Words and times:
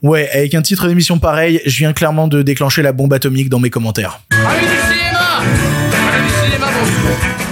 Ouais, 0.00 0.28
avec 0.32 0.54
un 0.54 0.62
titre 0.62 0.86
d'émission 0.86 1.18
pareil, 1.18 1.60
je 1.66 1.78
viens 1.78 1.92
clairement 1.92 2.28
de 2.28 2.42
déclencher 2.42 2.82
la 2.82 2.92
bombe 2.92 3.12
atomique 3.12 3.48
dans 3.48 3.58
mes 3.58 3.70
commentaires. 3.70 4.20
Allez 4.30 4.60
du 4.60 4.66
cinéma 4.66 5.40
Allez 6.12 6.22
du 6.22 6.32
cinéma, 6.44 6.66
bon 6.66 7.47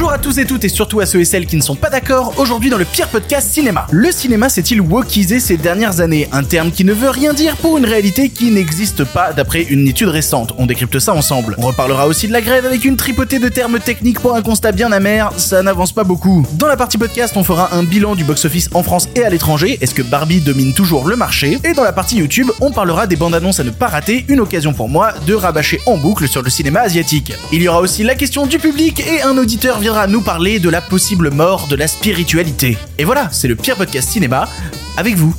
Bonjour 0.00 0.14
à 0.14 0.18
tous 0.18 0.38
et 0.38 0.46
toutes 0.46 0.64
et 0.64 0.70
surtout 0.70 1.00
à 1.00 1.04
ceux 1.04 1.20
et 1.20 1.26
celles 1.26 1.44
qui 1.44 1.56
ne 1.56 1.60
sont 1.60 1.74
pas 1.74 1.90
d'accord, 1.90 2.32
aujourd'hui 2.38 2.70
dans 2.70 2.78
le 2.78 2.86
pire 2.86 3.06
podcast 3.08 3.52
cinéma. 3.52 3.86
Le 3.90 4.10
cinéma 4.10 4.48
s'est-il 4.48 4.80
wokisé 4.80 5.40
ces 5.40 5.58
dernières 5.58 6.00
années? 6.00 6.26
Un 6.32 6.42
terme 6.42 6.70
qui 6.70 6.84
ne 6.84 6.94
veut 6.94 7.10
rien 7.10 7.34
dire 7.34 7.54
pour 7.56 7.76
une 7.76 7.84
réalité 7.84 8.30
qui 8.30 8.50
n'existe 8.50 9.04
pas 9.04 9.34
d'après 9.34 9.60
une 9.60 9.86
étude 9.86 10.08
récente. 10.08 10.54
On 10.56 10.64
décrypte 10.64 10.98
ça 11.00 11.12
ensemble. 11.12 11.54
On 11.58 11.66
reparlera 11.66 12.06
aussi 12.06 12.28
de 12.28 12.32
la 12.32 12.40
grève 12.40 12.64
avec 12.64 12.86
une 12.86 12.96
tripotée 12.96 13.38
de 13.38 13.50
termes 13.50 13.78
techniques 13.78 14.20
pour 14.20 14.34
un 14.34 14.40
constat 14.40 14.72
bien 14.72 14.90
amer, 14.90 15.34
ça 15.36 15.62
n'avance 15.62 15.92
pas 15.92 16.02
beaucoup. 16.02 16.46
Dans 16.54 16.66
la 16.66 16.78
partie 16.78 16.96
podcast, 16.96 17.34
on 17.36 17.44
fera 17.44 17.74
un 17.74 17.82
bilan 17.82 18.14
du 18.14 18.24
box-office 18.24 18.70
en 18.72 18.82
France 18.82 19.06
et 19.14 19.22
à 19.22 19.28
l'étranger, 19.28 19.76
est-ce 19.82 19.94
que 19.94 20.00
Barbie 20.00 20.40
domine 20.40 20.72
toujours 20.72 21.06
le 21.06 21.16
marché? 21.16 21.58
Et 21.62 21.74
dans 21.74 21.84
la 21.84 21.92
partie 21.92 22.16
YouTube, 22.16 22.48
on 22.62 22.70
parlera 22.70 23.06
des 23.06 23.16
bandes 23.16 23.34
annonces 23.34 23.60
à 23.60 23.64
ne 23.64 23.70
pas 23.70 23.88
rater, 23.88 24.24
une 24.28 24.40
occasion 24.40 24.72
pour 24.72 24.88
moi 24.88 25.12
de 25.26 25.34
rabâcher 25.34 25.78
en 25.84 25.98
boucle 25.98 26.26
sur 26.26 26.40
le 26.40 26.48
cinéma 26.48 26.80
asiatique. 26.80 27.34
Il 27.52 27.60
y 27.60 27.68
aura 27.68 27.82
aussi 27.82 28.02
la 28.02 28.14
question 28.14 28.46
du 28.46 28.58
public 28.58 29.00
et 29.06 29.20
un 29.20 29.36
auditeur 29.36 29.78
viendra 29.90 30.06
nous 30.06 30.20
parler 30.20 30.60
de 30.60 30.70
la 30.70 30.80
possible 30.80 31.30
mort 31.30 31.66
de 31.66 31.74
la 31.74 31.88
spiritualité. 31.88 32.78
Et 32.96 33.04
voilà, 33.04 33.28
c'est 33.32 33.48
le 33.48 33.56
pire 33.56 33.74
podcast 33.74 34.08
cinéma 34.08 34.48
avec 34.96 35.16
vous. 35.16 35.34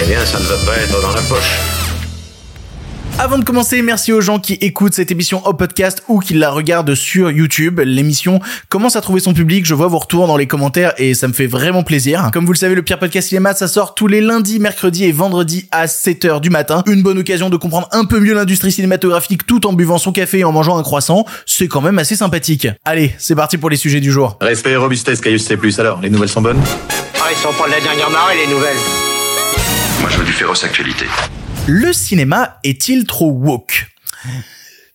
Eh 0.00 0.06
bien, 0.06 0.24
ça 0.24 0.38
ne 0.38 0.44
va 0.44 0.56
pas 0.58 0.76
être 0.76 1.02
dans 1.02 1.10
la 1.10 1.22
poche. 1.22 1.85
Avant 3.18 3.38
de 3.38 3.44
commencer, 3.44 3.80
merci 3.80 4.12
aux 4.12 4.20
gens 4.20 4.38
qui 4.38 4.54
écoutent 4.54 4.92
cette 4.92 5.10
émission 5.10 5.44
au 5.46 5.54
podcast 5.54 6.02
ou 6.06 6.20
qui 6.20 6.34
la 6.34 6.50
regardent 6.50 6.94
sur 6.94 7.30
YouTube. 7.30 7.80
L'émission 7.82 8.40
commence 8.68 8.94
à 8.94 9.00
trouver 9.00 9.20
son 9.20 9.32
public, 9.32 9.64
je 9.64 9.72
vois 9.72 9.86
vos 9.86 9.98
retours 9.98 10.26
dans 10.26 10.36
les 10.36 10.46
commentaires 10.46 10.92
et 10.98 11.14
ça 11.14 11.26
me 11.26 11.32
fait 11.32 11.46
vraiment 11.46 11.82
plaisir. 11.82 12.28
Comme 12.30 12.44
vous 12.44 12.52
le 12.52 12.58
savez, 12.58 12.74
le 12.74 12.82
pire 12.82 12.98
podcast 12.98 13.28
cinéma, 13.28 13.54
ça 13.54 13.68
sort 13.68 13.94
tous 13.94 14.06
les 14.06 14.20
lundis, 14.20 14.58
mercredis 14.58 15.04
et 15.04 15.12
vendredis 15.12 15.66
à 15.72 15.86
7h 15.86 16.40
du 16.40 16.50
matin. 16.50 16.82
Une 16.86 17.02
bonne 17.02 17.18
occasion 17.18 17.48
de 17.48 17.56
comprendre 17.56 17.88
un 17.92 18.04
peu 18.04 18.20
mieux 18.20 18.34
l'industrie 18.34 18.70
cinématographique 18.70 19.46
tout 19.46 19.66
en 19.66 19.72
buvant 19.72 19.96
son 19.96 20.12
café 20.12 20.40
et 20.40 20.44
en 20.44 20.52
mangeant 20.52 20.76
un 20.76 20.82
croissant. 20.82 21.24
C'est 21.46 21.68
quand 21.68 21.80
même 21.80 21.98
assez 21.98 22.16
sympathique. 22.16 22.68
Allez, 22.84 23.14
c'est 23.16 23.34
parti 23.34 23.56
pour 23.56 23.70
les 23.70 23.76
sujets 23.76 24.00
du 24.00 24.12
jour. 24.12 24.36
Respect 24.42 24.72
et 24.72 24.76
robustesse, 24.76 25.22
Caius 25.22 25.42
C+. 25.42 25.56
Alors, 25.78 26.02
les 26.02 26.10
nouvelles 26.10 26.28
sont 26.28 26.42
bonnes? 26.42 26.60
Ah, 27.18 27.28
ils 27.30 27.36
sont 27.38 27.54
pas 27.54 27.66
de 27.66 27.72
la 27.72 27.80
dernière 27.80 28.10
marée, 28.10 28.36
les 28.46 28.52
nouvelles. 28.52 28.76
Moi, 30.02 30.10
je 30.10 30.18
veux 30.18 30.24
du 30.24 30.32
féroce 30.32 30.62
actualité. 30.64 31.06
Le 31.68 31.92
cinéma 31.92 32.60
est-il 32.62 33.06
trop 33.06 33.30
woke? 33.30 33.88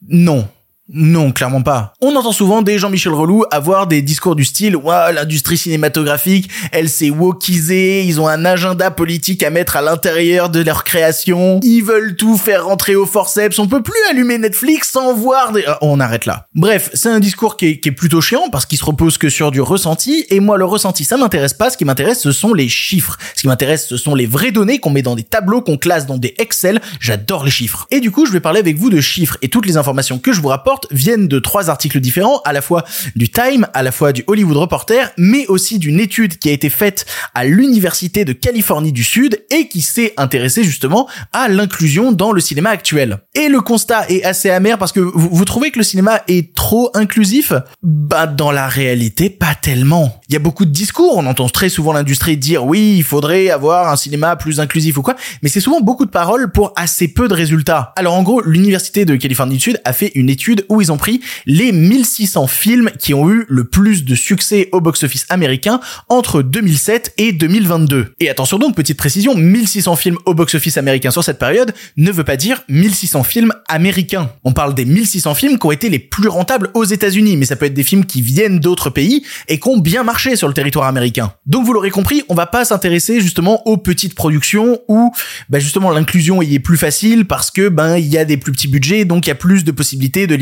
Non. 0.07 0.47
Non, 0.93 1.31
clairement 1.31 1.61
pas. 1.61 1.93
On 2.01 2.15
entend 2.15 2.33
souvent 2.33 2.61
des 2.61 2.77
Jean-Michel 2.77 3.13
Relou 3.13 3.45
avoir 3.49 3.87
des 3.87 4.01
discours 4.01 4.35
du 4.35 4.43
style 4.43 4.75
"Ouah, 4.75 5.13
l'industrie 5.13 5.57
cinématographique, 5.57 6.49
elle 6.73 6.89
s'est 6.89 7.09
wokisée, 7.09 8.03
ils 8.03 8.19
ont 8.19 8.27
un 8.27 8.43
agenda 8.43 8.91
politique 8.91 9.41
à 9.43 9.49
mettre 9.49 9.77
à 9.77 9.81
l'intérieur 9.81 10.49
de 10.49 10.59
leur 10.61 10.83
création, 10.83 11.59
ils 11.63 11.81
veulent 11.81 12.17
tout 12.17 12.35
faire 12.37 12.65
rentrer 12.65 12.95
au 12.95 13.05
forceps, 13.05 13.57
on 13.59 13.67
peut 13.67 13.81
plus 13.81 13.99
allumer 14.09 14.37
Netflix 14.37 14.91
sans 14.91 15.13
voir 15.13 15.53
des... 15.53 15.63
Ah, 15.65 15.77
on 15.81 16.01
arrête 16.01 16.25
là. 16.25 16.47
Bref, 16.55 16.89
c'est 16.93 17.09
un 17.09 17.21
discours 17.21 17.55
qui 17.55 17.67
est, 17.67 17.79
qui 17.79 17.89
est 17.89 17.93
plutôt 17.93 18.19
chiant 18.19 18.49
parce 18.51 18.65
qu'il 18.65 18.77
se 18.77 18.85
repose 18.85 19.17
que 19.17 19.29
sur 19.29 19.51
du 19.51 19.61
ressenti 19.61 20.25
et 20.29 20.41
moi 20.41 20.57
le 20.57 20.65
ressenti 20.65 21.05
ça 21.05 21.15
m'intéresse 21.15 21.53
pas, 21.53 21.69
ce 21.69 21.77
qui 21.77 21.85
m'intéresse 21.85 22.19
ce 22.19 22.33
sont 22.33 22.53
les 22.53 22.67
chiffres. 22.67 23.17
Ce 23.35 23.41
qui 23.41 23.47
m'intéresse 23.47 23.87
ce 23.87 23.95
sont 23.95 24.13
les 24.13 24.25
vraies 24.25 24.51
données 24.51 24.79
qu'on 24.79 24.89
met 24.89 25.01
dans 25.01 25.15
des 25.15 25.23
tableaux, 25.23 25.61
qu'on 25.61 25.77
classe 25.77 26.05
dans 26.05 26.17
des 26.17 26.35
Excel, 26.37 26.81
j'adore 26.99 27.45
les 27.45 27.51
chiffres. 27.51 27.87
Et 27.91 28.01
du 28.01 28.11
coup, 28.11 28.25
je 28.25 28.31
vais 28.31 28.39
parler 28.41 28.59
avec 28.59 28.77
vous 28.77 28.89
de 28.89 28.99
chiffres 28.99 29.37
et 29.41 29.47
toutes 29.47 29.65
les 29.65 29.77
informations 29.77 30.19
que 30.19 30.33
je 30.33 30.41
vous 30.41 30.49
rapporte 30.49 30.80
viennent 30.91 31.27
de 31.27 31.39
trois 31.39 31.69
articles 31.69 31.99
différents, 31.99 32.41
à 32.45 32.53
la 32.53 32.61
fois 32.61 32.83
du 33.15 33.29
Time, 33.29 33.67
à 33.73 33.83
la 33.83 33.91
fois 33.91 34.13
du 34.13 34.23
Hollywood 34.27 34.57
Reporter, 34.57 35.11
mais 35.17 35.45
aussi 35.47 35.79
d'une 35.79 35.99
étude 35.99 36.39
qui 36.39 36.49
a 36.49 36.51
été 36.51 36.69
faite 36.69 37.05
à 37.33 37.43
l'Université 37.43 38.25
de 38.25 38.33
Californie 38.33 38.91
du 38.91 39.03
Sud 39.03 39.43
et 39.51 39.67
qui 39.67 39.81
s'est 39.81 40.13
intéressée 40.17 40.63
justement 40.63 41.07
à 41.33 41.47
l'inclusion 41.47 42.11
dans 42.11 42.31
le 42.31 42.41
cinéma 42.41 42.69
actuel. 42.69 43.19
Et 43.35 43.47
le 43.47 43.61
constat 43.61 44.09
est 44.09 44.23
assez 44.23 44.49
amer 44.49 44.77
parce 44.77 44.91
que 44.91 44.99
vous, 44.99 45.29
vous 45.31 45.45
trouvez 45.45 45.71
que 45.71 45.79
le 45.79 45.83
cinéma 45.83 46.21
est 46.27 46.55
trop 46.55 46.89
inclusif? 46.93 47.53
Bah 47.83 48.27
dans 48.27 48.51
la 48.51 48.67
réalité, 48.67 49.29
pas 49.29 49.55
tellement. 49.55 50.21
Il 50.29 50.33
y 50.33 50.35
a 50.35 50.39
beaucoup 50.39 50.65
de 50.65 50.71
discours, 50.71 51.17
on 51.17 51.25
entend 51.25 51.49
très 51.49 51.69
souvent 51.69 51.93
l'industrie 51.93 52.37
dire 52.37 52.65
oui, 52.65 52.95
il 52.97 53.03
faudrait 53.03 53.49
avoir 53.49 53.89
un 53.89 53.95
cinéma 53.95 54.35
plus 54.35 54.59
inclusif 54.59 54.97
ou 54.97 55.01
quoi, 55.01 55.15
mais 55.41 55.49
c'est 55.49 55.59
souvent 55.59 55.81
beaucoup 55.81 56.05
de 56.05 56.11
paroles 56.11 56.51
pour 56.51 56.73
assez 56.75 57.07
peu 57.07 57.27
de 57.27 57.33
résultats. 57.33 57.93
Alors 57.95 58.13
en 58.13 58.23
gros, 58.23 58.41
l'Université 58.41 59.05
de 59.05 59.15
Californie 59.15 59.55
du 59.55 59.61
Sud 59.61 59.81
a 59.83 59.93
fait 59.93 60.11
une 60.15 60.29
étude 60.29 60.65
où 60.71 60.81
ils 60.81 60.91
ont 60.91 60.97
pris 60.97 61.21
les 61.45 61.71
1600 61.71 62.47
films 62.47 62.89
qui 62.97 63.13
ont 63.13 63.29
eu 63.29 63.45
le 63.47 63.65
plus 63.65 64.05
de 64.05 64.15
succès 64.15 64.69
au 64.71 64.81
box-office 64.81 65.25
américain 65.29 65.79
entre 66.09 66.41
2007 66.41 67.13
et 67.17 67.33
2022. 67.33 68.13
Et 68.19 68.29
attention 68.29 68.57
donc, 68.57 68.75
petite 68.75 68.97
précision, 68.97 69.35
1600 69.35 69.95
films 69.97 70.17
au 70.25 70.33
box-office 70.33 70.77
américain 70.77 71.11
sur 71.11 71.23
cette 71.23 71.39
période 71.39 71.73
ne 71.97 72.11
veut 72.11 72.23
pas 72.23 72.37
dire 72.37 72.63
1600 72.69 73.23
films 73.23 73.53
américains. 73.67 74.31
On 74.43 74.53
parle 74.53 74.73
des 74.73 74.85
1600 74.85 75.35
films 75.35 75.59
qui 75.59 75.67
ont 75.67 75.71
été 75.71 75.89
les 75.89 75.99
plus 75.99 76.29
rentables 76.29 76.69
aux 76.73 76.85
États-Unis, 76.85 77.37
mais 77.37 77.45
ça 77.45 77.55
peut 77.55 77.65
être 77.65 77.73
des 77.73 77.83
films 77.83 78.05
qui 78.05 78.21
viennent 78.21 78.59
d'autres 78.59 78.89
pays 78.89 79.25
et 79.47 79.59
qui 79.59 79.67
ont 79.67 79.77
bien 79.77 80.03
marché 80.03 80.35
sur 80.35 80.47
le 80.47 80.53
territoire 80.53 80.87
américain. 80.87 81.33
Donc 81.45 81.65
vous 81.65 81.73
l'aurez 81.73 81.91
compris, 81.91 82.23
on 82.29 82.35
va 82.35 82.45
pas 82.45 82.63
s'intéresser 82.63 83.19
justement 83.19 83.67
aux 83.67 83.77
petites 83.77 84.15
productions 84.15 84.79
où 84.87 85.11
bah 85.49 85.59
justement 85.59 85.91
l'inclusion 85.91 86.41
y 86.41 86.55
est 86.55 86.59
plus 86.59 86.77
facile 86.77 87.25
parce 87.25 87.51
que 87.51 87.67
ben 87.67 87.97
il 87.97 88.07
y 88.07 88.17
a 88.17 88.25
des 88.25 88.37
plus 88.37 88.51
petits 88.51 88.67
budgets, 88.67 89.05
donc 89.05 89.27
il 89.27 89.29
y 89.29 89.31
a 89.31 89.35
plus 89.35 89.63
de 89.63 89.71
possibilités 89.71 90.27
de 90.27 90.35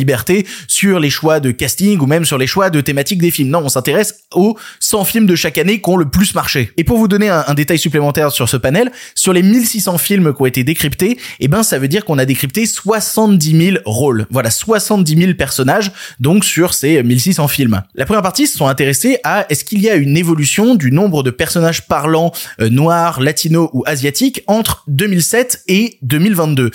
sur 0.67 0.99
les 0.99 1.09
choix 1.09 1.39
de 1.39 1.51
casting 1.51 1.99
ou 1.99 2.05
même 2.05 2.25
sur 2.25 2.37
les 2.37 2.47
choix 2.47 2.69
de 2.69 2.81
thématiques 2.81 3.21
des 3.21 3.31
films. 3.31 3.49
Non, 3.49 3.61
on 3.63 3.69
s'intéresse 3.69 4.23
aux 4.33 4.57
100 4.79 5.03
films 5.05 5.25
de 5.25 5.35
chaque 5.35 5.57
année 5.57 5.81
qui 5.81 5.89
ont 5.89 5.97
le 5.97 6.09
plus 6.09 6.35
marché. 6.35 6.71
Et 6.77 6.83
pour 6.83 6.97
vous 6.97 7.07
donner 7.07 7.29
un, 7.29 7.43
un 7.47 7.53
détail 7.53 7.79
supplémentaire 7.79 8.31
sur 8.31 8.49
ce 8.49 8.57
panel, 8.57 8.91
sur 9.15 9.33
les 9.33 9.43
1600 9.43 9.97
films 9.97 10.33
qui 10.33 10.41
ont 10.41 10.45
été 10.45 10.63
décryptés, 10.63 11.17
eh 11.39 11.47
ben 11.47 11.63
ça 11.63 11.79
veut 11.79 11.87
dire 11.87 12.05
qu'on 12.05 12.17
a 12.17 12.25
décrypté 12.25 12.65
70 12.65 13.65
000 13.71 13.77
rôles. 13.85 14.27
Voilà, 14.29 14.49
70 14.49 15.17
000 15.17 15.33
personnages 15.33 15.91
donc 16.19 16.45
sur 16.45 16.73
ces 16.73 17.03
1600 17.03 17.47
films. 17.47 17.81
La 17.95 18.05
première 18.05 18.21
partie 18.21 18.47
se 18.47 18.57
sont 18.57 18.67
intéressés 18.67 19.19
à 19.23 19.45
est-ce 19.49 19.63
qu'il 19.63 19.81
y 19.81 19.89
a 19.89 19.95
une 19.95 20.17
évolution 20.17 20.75
du 20.75 20.91
nombre 20.91 21.23
de 21.23 21.31
personnages 21.31 21.87
parlants 21.87 22.31
euh, 22.61 22.69
noirs, 22.69 23.21
latinos 23.21 23.69
ou 23.73 23.83
asiatiques 23.85 24.43
entre 24.47 24.83
2007 24.87 25.63
et 25.67 25.97
2022 26.01 26.71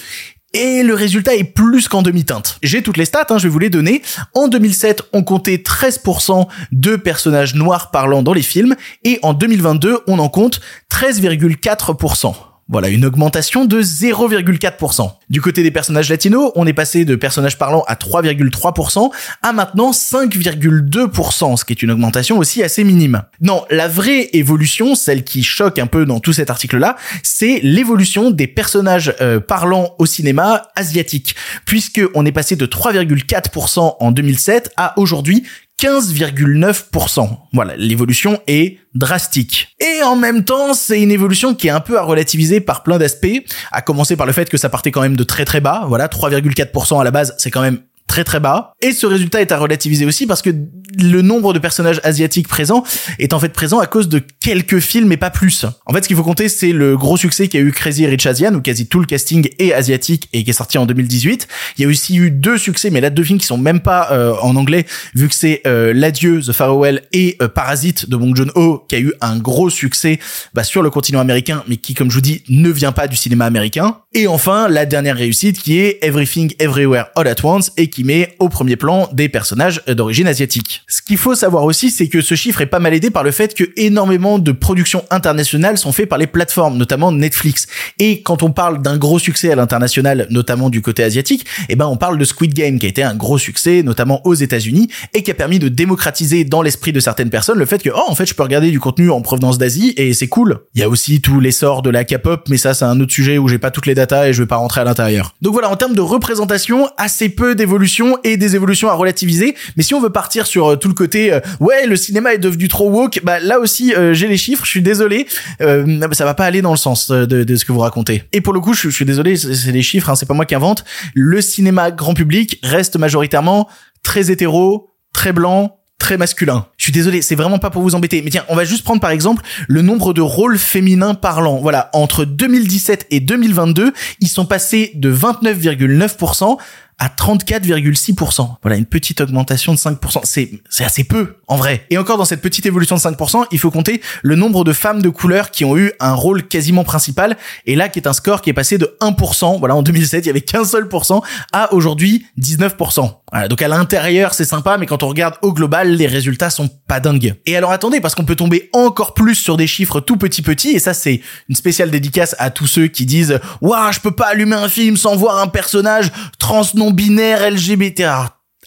et 0.54 0.82
le 0.82 0.94
résultat 0.94 1.34
est 1.34 1.44
plus 1.44 1.88
qu'en 1.88 2.02
demi-teinte. 2.02 2.58
J'ai 2.62 2.82
toutes 2.82 2.96
les 2.96 3.04
stats, 3.04 3.26
hein, 3.30 3.38
je 3.38 3.44
vais 3.44 3.48
vous 3.50 3.58
les 3.58 3.70
donner. 3.70 4.02
En 4.32 4.48
2007, 4.48 5.02
on 5.12 5.22
comptait 5.22 5.56
13% 5.56 6.46
de 6.72 6.96
personnages 6.96 7.54
noirs 7.54 7.90
parlants 7.90 8.22
dans 8.22 8.32
les 8.32 8.42
films, 8.42 8.74
et 9.02 9.18
en 9.22 9.34
2022, 9.34 9.98
on 10.06 10.18
en 10.18 10.28
compte 10.28 10.60
13,4%. 10.90 12.53
Voilà, 12.68 12.88
une 12.88 13.04
augmentation 13.04 13.66
de 13.66 13.82
0,4%. 13.82 15.10
Du 15.28 15.42
côté 15.42 15.62
des 15.62 15.70
personnages 15.70 16.08
latinos, 16.08 16.50
on 16.54 16.66
est 16.66 16.72
passé 16.72 17.04
de 17.04 17.14
personnages 17.14 17.58
parlants 17.58 17.84
à 17.88 17.94
3,3% 17.94 19.10
à 19.42 19.52
maintenant 19.52 19.90
5,2%, 19.90 21.56
ce 21.58 21.64
qui 21.66 21.74
est 21.74 21.82
une 21.82 21.90
augmentation 21.90 22.38
aussi 22.38 22.62
assez 22.62 22.82
minime. 22.82 23.22
Non, 23.42 23.66
la 23.70 23.86
vraie 23.86 24.30
évolution, 24.32 24.94
celle 24.94 25.24
qui 25.24 25.42
choque 25.42 25.78
un 25.78 25.86
peu 25.86 26.06
dans 26.06 26.20
tout 26.20 26.32
cet 26.32 26.48
article-là, 26.48 26.96
c'est 27.22 27.60
l'évolution 27.62 28.30
des 28.30 28.46
personnages 28.46 29.14
euh, 29.20 29.40
parlants 29.40 29.94
au 29.98 30.06
cinéma 30.06 30.68
asiatique, 30.74 31.36
puisque 31.66 32.00
on 32.14 32.24
est 32.24 32.32
passé 32.32 32.56
de 32.56 32.64
3,4% 32.64 33.96
en 34.00 34.10
2007 34.10 34.72
à 34.78 34.98
aujourd'hui 34.98 35.44
15,9%. 35.80 37.28
Voilà, 37.52 37.76
l'évolution 37.76 38.40
est 38.46 38.78
drastique. 38.94 39.74
Et 39.80 40.02
en 40.02 40.16
même 40.16 40.44
temps, 40.44 40.72
c'est 40.74 41.00
une 41.02 41.10
évolution 41.10 41.54
qui 41.54 41.66
est 41.68 41.70
un 41.70 41.80
peu 41.80 41.98
à 41.98 42.02
relativiser 42.02 42.60
par 42.60 42.82
plein 42.82 42.98
d'aspects, 42.98 43.42
à 43.72 43.82
commencer 43.82 44.16
par 44.16 44.26
le 44.26 44.32
fait 44.32 44.48
que 44.48 44.56
ça 44.56 44.68
partait 44.68 44.90
quand 44.90 45.02
même 45.02 45.16
de 45.16 45.24
très 45.24 45.44
très 45.44 45.60
bas. 45.60 45.84
Voilà, 45.88 46.06
3,4% 46.06 47.00
à 47.00 47.04
la 47.04 47.10
base, 47.10 47.34
c'est 47.38 47.50
quand 47.50 47.62
même 47.62 47.80
très 48.06 48.24
très 48.24 48.40
bas. 48.40 48.72
Et 48.80 48.92
ce 48.92 49.06
résultat 49.06 49.40
est 49.40 49.52
à 49.52 49.58
relativiser 49.58 50.04
aussi 50.04 50.26
parce 50.26 50.42
que 50.42 50.50
le 50.98 51.22
nombre 51.22 51.52
de 51.52 51.58
personnages 51.58 52.00
asiatiques 52.04 52.48
présents 52.48 52.84
est 53.18 53.32
en 53.32 53.40
fait 53.40 53.52
présent 53.52 53.80
à 53.80 53.86
cause 53.86 54.08
de 54.08 54.20
quelques 54.40 54.78
films 54.78 55.10
et 55.12 55.16
pas 55.16 55.30
plus. 55.30 55.66
En 55.86 55.92
fait, 55.92 56.02
ce 56.02 56.08
qu'il 56.08 56.16
faut 56.16 56.22
compter, 56.22 56.48
c'est 56.48 56.72
le 56.72 56.96
gros 56.96 57.16
succès 57.16 57.48
qu'a 57.48 57.58
eu 57.58 57.72
Crazy 57.72 58.06
Rich 58.06 58.26
Asian 58.26 58.54
où 58.54 58.60
quasi 58.60 58.86
tout 58.86 59.00
le 59.00 59.06
casting 59.06 59.48
est 59.58 59.72
asiatique 59.72 60.28
et 60.32 60.44
qui 60.44 60.50
est 60.50 60.54
sorti 60.54 60.78
en 60.78 60.86
2018. 60.86 61.48
Il 61.78 61.82
y 61.82 61.84
a 61.84 61.88
aussi 61.88 62.16
eu 62.16 62.30
deux 62.30 62.58
succès, 62.58 62.90
mais 62.90 63.00
là 63.00 63.10
deux 63.10 63.24
films 63.24 63.38
qui 63.38 63.46
sont 63.46 63.58
même 63.58 63.80
pas 63.80 64.12
euh, 64.12 64.34
en 64.42 64.54
anglais 64.56 64.86
vu 65.14 65.28
que 65.28 65.34
c'est 65.34 65.62
euh, 65.66 65.92
L'adieu, 65.94 66.40
The 66.40 66.52
Farewell 66.52 67.02
et 67.12 67.36
euh, 67.40 67.48
Parasite 67.48 68.08
de 68.08 68.16
Bong 68.16 68.36
Joon-ho 68.36 68.84
qui 68.88 68.96
a 68.96 69.00
eu 69.00 69.12
un 69.20 69.38
gros 69.38 69.70
succès 69.70 70.18
bah, 70.52 70.64
sur 70.64 70.82
le 70.82 70.90
continent 70.90 71.20
américain, 71.20 71.64
mais 71.68 71.76
qui, 71.76 71.94
comme 71.94 72.10
je 72.10 72.16
vous 72.16 72.20
dis, 72.20 72.42
ne 72.48 72.70
vient 72.70 72.92
pas 72.92 73.08
du 73.08 73.16
cinéma 73.16 73.46
américain. 73.46 73.98
Et 74.12 74.26
enfin, 74.26 74.68
la 74.68 74.86
dernière 74.86 75.16
réussite 75.16 75.60
qui 75.60 75.78
est 75.78 75.98
Everything 76.02 76.52
Everywhere 76.58 77.06
All 77.16 77.26
at 77.26 77.36
Once 77.42 77.72
et 77.76 77.88
qui 77.94 78.02
met 78.02 78.34
au 78.40 78.48
premier 78.48 78.74
plan 78.74 79.08
des 79.12 79.28
personnages 79.28 79.80
d'origine 79.86 80.26
asiatique. 80.26 80.82
Ce 80.88 81.00
qu'il 81.00 81.16
faut 81.16 81.36
savoir 81.36 81.62
aussi, 81.62 81.92
c'est 81.92 82.08
que 82.08 82.22
ce 82.22 82.34
chiffre 82.34 82.60
est 82.60 82.66
pas 82.66 82.80
mal 82.80 82.92
aidé 82.92 83.08
par 83.08 83.22
le 83.22 83.30
fait 83.30 83.54
que 83.54 83.62
énormément 83.76 84.40
de 84.40 84.50
productions 84.50 85.04
internationales 85.10 85.78
sont 85.78 85.92
faites 85.92 86.08
par 86.08 86.18
les 86.18 86.26
plateformes, 86.26 86.76
notamment 86.76 87.12
Netflix. 87.12 87.68
Et 88.00 88.20
quand 88.22 88.42
on 88.42 88.50
parle 88.50 88.82
d'un 88.82 88.98
gros 88.98 89.20
succès 89.20 89.52
à 89.52 89.54
l'international, 89.54 90.26
notamment 90.30 90.70
du 90.70 90.82
côté 90.82 91.04
asiatique, 91.04 91.46
eh 91.68 91.76
ben 91.76 91.86
on 91.86 91.96
parle 91.96 92.18
de 92.18 92.24
Squid 92.24 92.52
Game 92.52 92.80
qui 92.80 92.86
a 92.86 92.88
été 92.88 93.04
un 93.04 93.14
gros 93.14 93.38
succès, 93.38 93.84
notamment 93.84 94.26
aux 94.26 94.34
États-Unis, 94.34 94.88
et 95.12 95.22
qui 95.22 95.30
a 95.30 95.34
permis 95.34 95.60
de 95.60 95.68
démocratiser 95.68 96.42
dans 96.42 96.62
l'esprit 96.62 96.90
de 96.90 96.98
certaines 96.98 97.30
personnes 97.30 97.58
le 97.58 97.66
fait 97.66 97.80
que 97.80 97.90
oh 97.94 98.02
en 98.08 98.16
fait 98.16 98.26
je 98.26 98.34
peux 98.34 98.42
regarder 98.42 98.72
du 98.72 98.80
contenu 98.80 99.10
en 99.10 99.20
provenance 99.20 99.56
d'Asie 99.56 99.94
et 99.96 100.12
c'est 100.14 100.26
cool. 100.26 100.58
Il 100.74 100.80
y 100.80 100.84
a 100.84 100.88
aussi 100.88 101.20
tout 101.20 101.38
l'essor 101.38 101.82
de 101.82 101.90
la 101.90 102.04
K-pop, 102.04 102.48
mais 102.48 102.56
ça 102.56 102.74
c'est 102.74 102.86
un 102.86 102.98
autre 102.98 103.12
sujet 103.12 103.38
où 103.38 103.46
j'ai 103.46 103.58
pas 103.58 103.70
toutes 103.70 103.86
les 103.86 103.94
datas 103.94 104.26
et 104.26 104.32
je 104.32 104.42
vais 104.42 104.48
pas 104.48 104.56
rentrer 104.56 104.80
à 104.80 104.84
l'intérieur. 104.84 105.32
Donc 105.42 105.52
voilà, 105.52 105.70
en 105.70 105.76
termes 105.76 105.94
de 105.94 106.00
représentation, 106.00 106.88
assez 106.96 107.28
peu 107.28 107.54
d'évolution 107.54 107.83
et 108.24 108.36
des 108.36 108.54
évolutions 108.54 108.88
à 108.88 108.94
relativiser. 108.94 109.54
Mais 109.76 109.82
si 109.82 109.94
on 109.94 110.00
veut 110.00 110.10
partir 110.10 110.46
sur 110.46 110.72
euh, 110.72 110.76
tout 110.76 110.88
le 110.88 110.94
côté 110.94 111.32
euh, 111.32 111.40
ouais 111.60 111.86
le 111.86 111.96
cinéma 111.96 112.34
est 112.34 112.38
devenu 112.38 112.68
trop 112.68 112.90
woke, 112.90 113.20
bah 113.22 113.40
là 113.40 113.58
aussi 113.58 113.94
euh, 113.94 114.14
j'ai 114.14 114.28
les 114.28 114.36
chiffres, 114.36 114.64
je 114.64 114.70
suis 114.70 114.82
désolé, 114.82 115.26
euh, 115.60 116.00
ça 116.12 116.24
va 116.24 116.34
pas 116.34 116.44
aller 116.44 116.62
dans 116.62 116.70
le 116.70 116.76
sens 116.76 117.10
de, 117.10 117.24
de 117.24 117.56
ce 117.56 117.64
que 117.64 117.72
vous 117.72 117.80
racontez. 117.80 118.24
Et 118.32 118.40
pour 118.40 118.52
le 118.52 118.60
coup, 118.60 118.74
je, 118.74 118.88
je 118.88 118.94
suis 118.94 119.04
désolé, 119.04 119.36
c'est 119.36 119.72
des 119.72 119.82
chiffres, 119.82 120.10
hein, 120.10 120.14
c'est 120.14 120.26
pas 120.26 120.34
moi 120.34 120.46
qui 120.46 120.54
invente. 120.54 120.84
Le 121.14 121.40
cinéma 121.40 121.90
grand 121.90 122.14
public 122.14 122.58
reste 122.62 122.96
majoritairement 122.96 123.68
très 124.02 124.30
hétéro, 124.30 124.90
très 125.12 125.32
blanc, 125.32 125.78
très 126.04 126.18
masculin. 126.18 126.66
Je 126.76 126.84
suis 126.84 126.92
désolé, 126.92 127.22
c'est 127.22 127.34
vraiment 127.34 127.58
pas 127.58 127.70
pour 127.70 127.80
vous 127.80 127.94
embêter. 127.94 128.20
Mais 128.22 128.30
tiens, 128.30 128.44
on 128.48 128.54
va 128.56 128.64
juste 128.64 128.84
prendre 128.84 129.00
par 129.00 129.10
exemple 129.10 129.42
le 129.68 129.80
nombre 129.80 130.12
de 130.12 130.20
rôles 130.20 130.58
féminins 130.58 131.14
parlants. 131.14 131.58
Voilà, 131.58 131.88
entre 131.94 132.26
2017 132.26 133.06
et 133.10 133.20
2022, 133.20 133.92
ils 134.20 134.28
sont 134.28 134.44
passés 134.44 134.92
de 134.94 135.10
29,9% 135.10 136.58
à 136.98 137.08
34,6%. 137.08 138.56
Voilà, 138.62 138.76
une 138.76 138.86
petite 138.86 139.20
augmentation 139.20 139.72
de 139.74 139.78
5%. 139.78 140.20
C'est, 140.24 140.50
c'est 140.68 140.84
assez 140.84 141.04
peu, 141.04 141.36
en 141.48 141.56
vrai. 141.56 141.86
Et 141.90 141.98
encore 141.98 142.18
dans 142.18 142.24
cette 142.24 142.42
petite 142.42 142.66
évolution 142.66 142.96
de 142.96 143.00
5%, 143.00 143.46
il 143.50 143.58
faut 143.58 143.70
compter 143.70 144.00
le 144.22 144.36
nombre 144.36 144.64
de 144.64 144.72
femmes 144.72 145.02
de 145.02 145.08
couleur 145.08 145.50
qui 145.50 145.64
ont 145.64 145.76
eu 145.76 145.92
un 146.00 146.14
rôle 146.14 146.46
quasiment 146.46 146.84
principal. 146.84 147.36
Et 147.66 147.76
là, 147.76 147.88
qui 147.88 147.98
est 147.98 148.06
un 148.06 148.12
score 148.12 148.42
qui 148.42 148.50
est 148.50 148.54
passé 148.54 148.78
de 148.78 148.96
1%. 149.00 149.58
Voilà, 149.58 149.74
en 149.76 149.82
2007, 149.82 150.24
il 150.24 150.28
y 150.28 150.30
avait 150.30 150.40
qu'un 150.40 150.64
seul 150.64 150.88
pourcent 150.88 151.22
à 151.52 151.72
aujourd'hui 151.72 152.26
19%. 152.40 153.10
Voilà, 153.34 153.48
donc 153.48 153.62
à 153.62 153.66
l'intérieur, 153.66 154.32
c'est 154.32 154.44
sympa, 154.44 154.78
mais 154.78 154.86
quand 154.86 155.02
on 155.02 155.08
regarde 155.08 155.34
au 155.42 155.52
global, 155.52 155.96
les 155.96 156.06
résultats 156.06 156.50
sont 156.50 156.68
pas 156.68 157.00
dingues. 157.00 157.34
Et 157.46 157.56
alors 157.56 157.72
attendez, 157.72 158.00
parce 158.00 158.14
qu'on 158.14 158.24
peut 158.24 158.36
tomber 158.36 158.70
encore 158.72 159.12
plus 159.12 159.34
sur 159.34 159.56
des 159.56 159.66
chiffres 159.66 159.98
tout 159.98 160.16
petits 160.16 160.40
petits, 160.40 160.70
et 160.70 160.78
ça 160.78 160.94
c'est 160.94 161.20
une 161.48 161.56
spéciale 161.56 161.90
dédicace 161.90 162.36
à 162.38 162.50
tous 162.50 162.68
ceux 162.68 162.86
qui 162.86 163.06
disent 163.06 163.40
«Waouh, 163.60 163.90
je 163.90 163.98
peux 163.98 164.12
pas 164.12 164.28
allumer 164.28 164.54
un 164.54 164.68
film 164.68 164.96
sans 164.96 165.16
voir 165.16 165.38
un 165.38 165.48
personnage 165.48 166.12
trans 166.38 166.62
non 166.74 166.92
binaire 166.92 167.50
LGBT. 167.50 168.04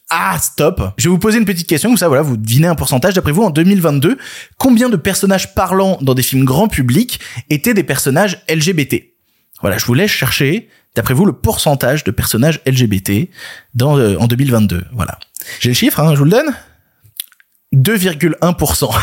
Ah, 0.10 0.38
stop. 0.38 0.82
Je 0.98 1.06
vais 1.06 1.12
vous 1.12 1.18
poser 1.18 1.38
une 1.38 1.46
petite 1.46 1.68
question, 1.68 1.96
ça, 1.96 2.10
voilà, 2.10 2.22
vous 2.22 2.36
devinez 2.36 2.68
un 2.68 2.76
pourcentage. 2.76 3.14
D'après 3.14 3.32
vous, 3.32 3.44
en 3.44 3.52
2022, 3.52 4.18
combien 4.58 4.90
de 4.90 4.98
personnages 4.98 5.56
parlants 5.56 5.98
dans 6.02 6.14
des 6.14 6.24
films 6.24 6.44
grand 6.44 6.68
public 6.68 7.22
étaient 7.50 7.74
des 7.74 7.84
personnages 7.84 8.44
LGBT 8.50 8.96
Voilà, 9.62 9.78
je 9.78 9.86
vous 9.86 9.94
laisse 9.94 10.12
chercher, 10.12 10.68
d'après 10.98 11.14
vous, 11.14 11.26
le 11.26 11.34
pourcentage 11.34 12.04
de 12.04 12.12
personnages 12.12 12.60
LGBT 12.66 13.30
euh, 13.82 14.18
en 14.18 14.28
2022. 14.28 14.84
Voilà. 14.94 15.18
J'ai 15.60 15.70
le 15.70 15.76
chiffre, 15.76 16.00
hein, 16.00 16.14
je 16.14 16.20
vous 16.20 16.26
le 16.26 16.32
donne 16.32 16.54
2,1%. 17.74 18.90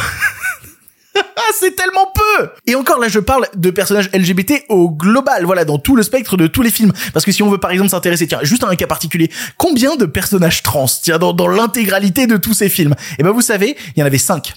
Ah, 1.37 1.53
c'est 1.61 1.77
tellement 1.77 2.13
peu 2.13 2.49
Et 2.67 2.75
encore 2.75 2.99
là, 2.99 3.09
je 3.09 3.19
parle 3.21 3.47
de 3.55 3.71
personnages 3.71 4.11
LGBT 4.13 4.65
au 4.69 4.91
global, 4.91 5.45
voilà, 5.45 5.65
dans 5.65 5.79
tout 5.79 5.95
le 5.95 6.03
spectre 6.03 6.37
de 6.37 6.47
tous 6.47 6.63
les 6.63 6.71
films. 6.71 6.93
Parce 7.13 7.25
que 7.25 7.33
si 7.33 7.43
on 7.43 7.51
veut 7.51 7.59
par 7.59 7.71
exemple 7.71 7.91
s'intéresser, 7.91 8.27
tiens, 8.27 8.41
juste 8.43 8.65
à 8.65 8.69
un 8.69 8.77
cas 8.77 8.87
particulier, 8.87 9.31
combien 9.57 9.95
de 9.95 10.07
personnages 10.07 10.63
trans, 10.63 10.87
tiens, 10.87 11.19
dans, 11.19 11.33
dans 11.33 11.47
l'intégralité 11.47 12.27
de 12.27 12.37
tous 12.37 12.55
ces 12.55 12.69
films? 12.69 12.95
Eh 13.19 13.23
ben 13.23 13.31
vous 13.31 13.43
savez, 13.43 13.77
il 13.95 14.01
y 14.01 14.03
en 14.03 14.07
avait 14.07 14.19
5. 14.19 14.55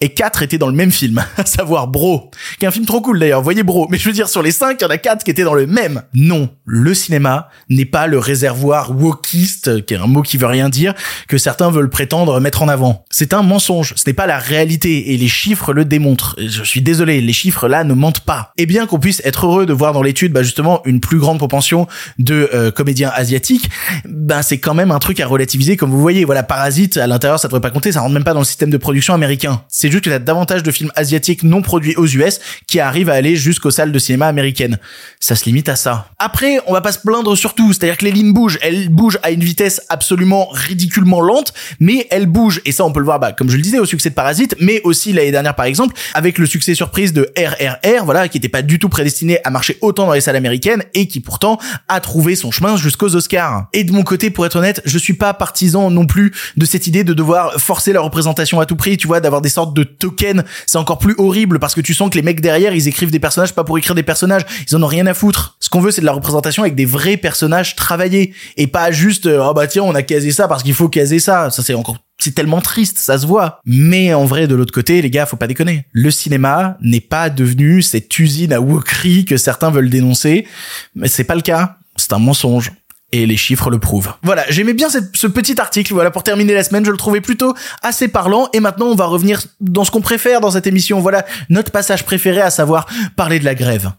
Et 0.00 0.10
quatre 0.10 0.42
étaient 0.42 0.58
dans 0.58 0.68
le 0.68 0.74
même 0.74 0.90
film, 0.90 1.24
à 1.36 1.46
savoir 1.46 1.88
Bro, 1.88 2.30
qui 2.58 2.64
est 2.64 2.68
un 2.68 2.72
film 2.72 2.86
trop 2.86 3.00
cool 3.00 3.18
d'ailleurs, 3.18 3.42
voyez 3.42 3.62
Bro, 3.62 3.88
mais 3.90 3.98
je 3.98 4.08
veux 4.08 4.14
dire 4.14 4.28
sur 4.28 4.42
les 4.42 4.52
cinq, 4.52 4.78
il 4.80 4.84
y 4.84 4.86
en 4.86 4.90
a 4.90 4.98
quatre 4.98 5.24
qui 5.24 5.30
étaient 5.30 5.44
dans 5.44 5.54
le 5.54 5.66
même. 5.66 6.02
Non, 6.14 6.50
le 6.64 6.94
cinéma 6.94 7.48
n'est 7.68 7.84
pas 7.84 8.06
le 8.06 8.18
réservoir 8.18 8.90
wokiste, 8.90 9.84
qui 9.86 9.94
est 9.94 9.98
un 9.98 10.06
mot 10.06 10.22
qui 10.22 10.36
veut 10.36 10.46
rien 10.46 10.68
dire, 10.68 10.94
que 11.28 11.38
certains 11.38 11.70
veulent 11.70 11.90
prétendre 11.90 12.40
mettre 12.40 12.62
en 12.62 12.68
avant. 12.68 13.04
C'est 13.10 13.34
un 13.34 13.42
mensonge, 13.42 13.94
ce 13.96 14.04
n'est 14.06 14.14
pas 14.14 14.26
la 14.26 14.38
réalité, 14.38 15.12
et 15.12 15.16
les 15.16 15.28
chiffres 15.28 15.72
le 15.72 15.84
démontrent. 15.84 16.36
Je 16.38 16.62
suis 16.62 16.82
désolé, 16.82 17.20
les 17.20 17.32
chiffres 17.32 17.68
là 17.68 17.84
ne 17.84 17.94
mentent 17.94 18.20
pas. 18.20 18.52
Et 18.56 18.66
bien 18.66 18.86
qu'on 18.86 18.98
puisse 18.98 19.22
être 19.24 19.46
heureux 19.46 19.66
de 19.66 19.72
voir 19.72 19.92
dans 19.92 20.02
l'étude, 20.02 20.32
bah 20.32 20.42
justement, 20.42 20.82
une 20.84 21.00
plus 21.00 21.18
grande 21.18 21.38
propension 21.38 21.86
de 22.18 22.50
euh, 22.54 22.70
comédiens 22.70 23.10
asiatiques, 23.14 23.70
ben 24.04 24.42
c'est 24.42 24.58
quand 24.58 24.74
même 24.74 24.90
un 24.90 24.98
truc 24.98 25.20
à 25.20 25.26
relativiser, 25.26 25.76
comme 25.76 25.90
vous 25.90 26.00
voyez, 26.00 26.24
voilà, 26.24 26.42
Parasite, 26.42 26.96
à 26.96 27.06
l'intérieur 27.06 27.38
ça 27.38 27.48
devrait 27.48 27.60
pas 27.60 27.70
compter, 27.70 27.92
ça 27.92 28.00
rentre 28.00 28.14
même 28.14 28.24
pas 28.24 28.34
dans 28.34 28.40
le 28.40 28.44
système 28.44 28.70
de 28.70 28.76
production 28.76 29.14
américain. 29.14 29.61
C'est 29.68 29.90
juste 29.90 30.04
que 30.04 30.10
t'as 30.10 30.18
davantage 30.18 30.62
de 30.62 30.70
films 30.70 30.92
asiatiques 30.96 31.42
non 31.42 31.62
produits 31.62 31.94
aux 31.96 32.06
US 32.06 32.40
qui 32.66 32.80
arrivent 32.80 33.10
à 33.10 33.14
aller 33.14 33.36
jusqu'aux 33.36 33.70
salles 33.70 33.92
de 33.92 33.98
cinéma 33.98 34.26
américaines. 34.26 34.78
Ça 35.20 35.34
se 35.34 35.44
limite 35.44 35.68
à 35.68 35.76
ça. 35.76 36.08
Après, 36.18 36.60
on 36.66 36.72
va 36.72 36.80
pas 36.80 36.92
se 36.92 36.98
plaindre 36.98 37.36
sur 37.36 37.54
tout. 37.54 37.72
C'est-à-dire 37.72 37.96
que 37.96 38.04
les 38.04 38.12
lignes 38.12 38.32
bougent. 38.32 38.58
Elles 38.62 38.88
bougent 38.88 39.18
à 39.22 39.30
une 39.30 39.42
vitesse 39.42 39.82
absolument 39.88 40.48
ridiculement 40.50 41.20
lente, 41.20 41.52
mais 41.80 42.06
elles 42.10 42.26
bougent. 42.26 42.60
Et 42.64 42.72
ça, 42.72 42.84
on 42.84 42.92
peut 42.92 43.00
le 43.00 43.04
voir, 43.04 43.18
bah, 43.18 43.32
comme 43.32 43.50
je 43.50 43.56
le 43.56 43.62
disais, 43.62 43.78
au 43.78 43.86
succès 43.86 44.10
de 44.10 44.14
Parasite, 44.14 44.56
mais 44.60 44.80
aussi 44.84 45.12
l'année 45.12 45.30
dernière, 45.30 45.54
par 45.54 45.66
exemple, 45.66 45.94
avec 46.14 46.38
le 46.38 46.46
succès 46.46 46.74
surprise 46.74 47.12
de 47.12 47.32
RRR, 47.36 48.04
voilà, 48.04 48.28
qui 48.28 48.38
était 48.38 48.48
pas 48.48 48.62
du 48.62 48.78
tout 48.78 48.88
prédestiné 48.88 49.38
à 49.44 49.50
marcher 49.50 49.78
autant 49.80 50.06
dans 50.06 50.12
les 50.12 50.20
salles 50.20 50.36
américaines 50.36 50.82
et 50.94 51.06
qui 51.06 51.20
pourtant 51.20 51.58
a 51.88 52.00
trouvé 52.00 52.34
son 52.34 52.50
chemin 52.50 52.76
jusqu'aux 52.76 53.14
Oscars. 53.14 53.66
Et 53.72 53.84
de 53.84 53.92
mon 53.92 54.02
côté, 54.02 54.30
pour 54.30 54.46
être 54.46 54.56
honnête, 54.56 54.82
je 54.84 54.98
suis 54.98 55.14
pas 55.14 55.34
partisan 55.34 55.90
non 55.90 56.06
plus 56.06 56.32
de 56.56 56.64
cette 56.64 56.86
idée 56.86 57.04
de 57.04 57.14
devoir 57.14 57.60
forcer 57.60 57.92
la 57.92 58.00
représentation 58.00 58.60
à 58.60 58.66
tout 58.66 58.76
prix, 58.76 58.96
tu 58.96 59.06
vois, 59.06 59.20
d'avoir 59.20 59.40
des 59.40 59.48
sortes 59.52 59.74
de 59.74 59.84
tokens. 59.84 60.42
C'est 60.66 60.78
encore 60.78 60.98
plus 60.98 61.14
horrible 61.18 61.58
parce 61.58 61.74
que 61.74 61.80
tu 61.80 61.94
sens 61.94 62.10
que 62.10 62.16
les 62.16 62.22
mecs 62.22 62.40
derrière, 62.40 62.74
ils 62.74 62.88
écrivent 62.88 63.10
des 63.10 63.20
personnages 63.20 63.54
pas 63.54 63.64
pour 63.64 63.78
écrire 63.78 63.94
des 63.94 64.02
personnages. 64.02 64.42
Ils 64.68 64.76
en 64.76 64.82
ont 64.82 64.86
rien 64.86 65.06
à 65.06 65.14
foutre. 65.14 65.56
Ce 65.60 65.68
qu'on 65.68 65.80
veut, 65.80 65.90
c'est 65.90 66.00
de 66.00 66.06
la 66.06 66.12
représentation 66.12 66.62
avec 66.62 66.74
des 66.74 66.84
vrais 66.84 67.16
personnages 67.16 67.76
travaillés 67.76 68.34
et 68.56 68.66
pas 68.66 68.90
juste, 68.90 69.26
euh, 69.26 69.44
oh 69.48 69.54
bah 69.54 69.66
tiens, 69.66 69.84
on 69.84 69.94
a 69.94 70.02
casé 70.02 70.32
ça 70.32 70.48
parce 70.48 70.62
qu'il 70.62 70.74
faut 70.74 70.88
caser 70.88 71.18
ça. 71.18 71.50
Ça, 71.50 71.62
c'est 71.62 71.74
encore 71.74 71.98
c'est 72.18 72.34
tellement 72.34 72.60
triste, 72.60 72.98
ça 72.98 73.18
se 73.18 73.26
voit. 73.26 73.60
Mais 73.64 74.14
en 74.14 74.24
vrai, 74.24 74.46
de 74.46 74.54
l'autre 74.54 74.72
côté, 74.72 75.02
les 75.02 75.10
gars, 75.10 75.26
faut 75.26 75.36
pas 75.36 75.48
déconner. 75.48 75.86
Le 75.92 76.10
cinéma 76.10 76.76
n'est 76.80 77.00
pas 77.00 77.30
devenu 77.30 77.82
cette 77.82 78.16
usine 78.18 78.52
à 78.52 78.60
wokerie 78.60 79.24
que 79.24 79.36
certains 79.36 79.70
veulent 79.70 79.90
dénoncer. 79.90 80.46
Mais 80.94 81.08
c'est 81.08 81.24
pas 81.24 81.34
le 81.34 81.40
cas. 81.40 81.78
C'est 81.96 82.12
un 82.12 82.18
mensonge. 82.18 82.72
Et 83.14 83.26
les 83.26 83.36
chiffres 83.36 83.68
le 83.68 83.78
prouvent. 83.78 84.14
Voilà, 84.22 84.42
j'aimais 84.48 84.72
bien 84.72 84.88
ce 84.88 85.26
petit 85.26 85.60
article. 85.60 85.92
Voilà, 85.92 86.10
pour 86.10 86.22
terminer 86.22 86.54
la 86.54 86.64
semaine, 86.64 86.84
je 86.84 86.90
le 86.90 86.96
trouvais 86.96 87.20
plutôt 87.20 87.54
assez 87.82 88.08
parlant. 88.08 88.48
Et 88.54 88.60
maintenant, 88.60 88.86
on 88.86 88.94
va 88.94 89.04
revenir 89.04 89.42
dans 89.60 89.84
ce 89.84 89.90
qu'on 89.90 90.00
préfère 90.00 90.40
dans 90.40 90.50
cette 90.50 90.66
émission. 90.66 90.98
Voilà, 90.98 91.26
notre 91.50 91.70
passage 91.70 92.04
préféré, 92.04 92.40
à 92.40 92.50
savoir 92.50 92.86
parler 93.14 93.38
de 93.38 93.44
la 93.44 93.54
grève. 93.54 93.92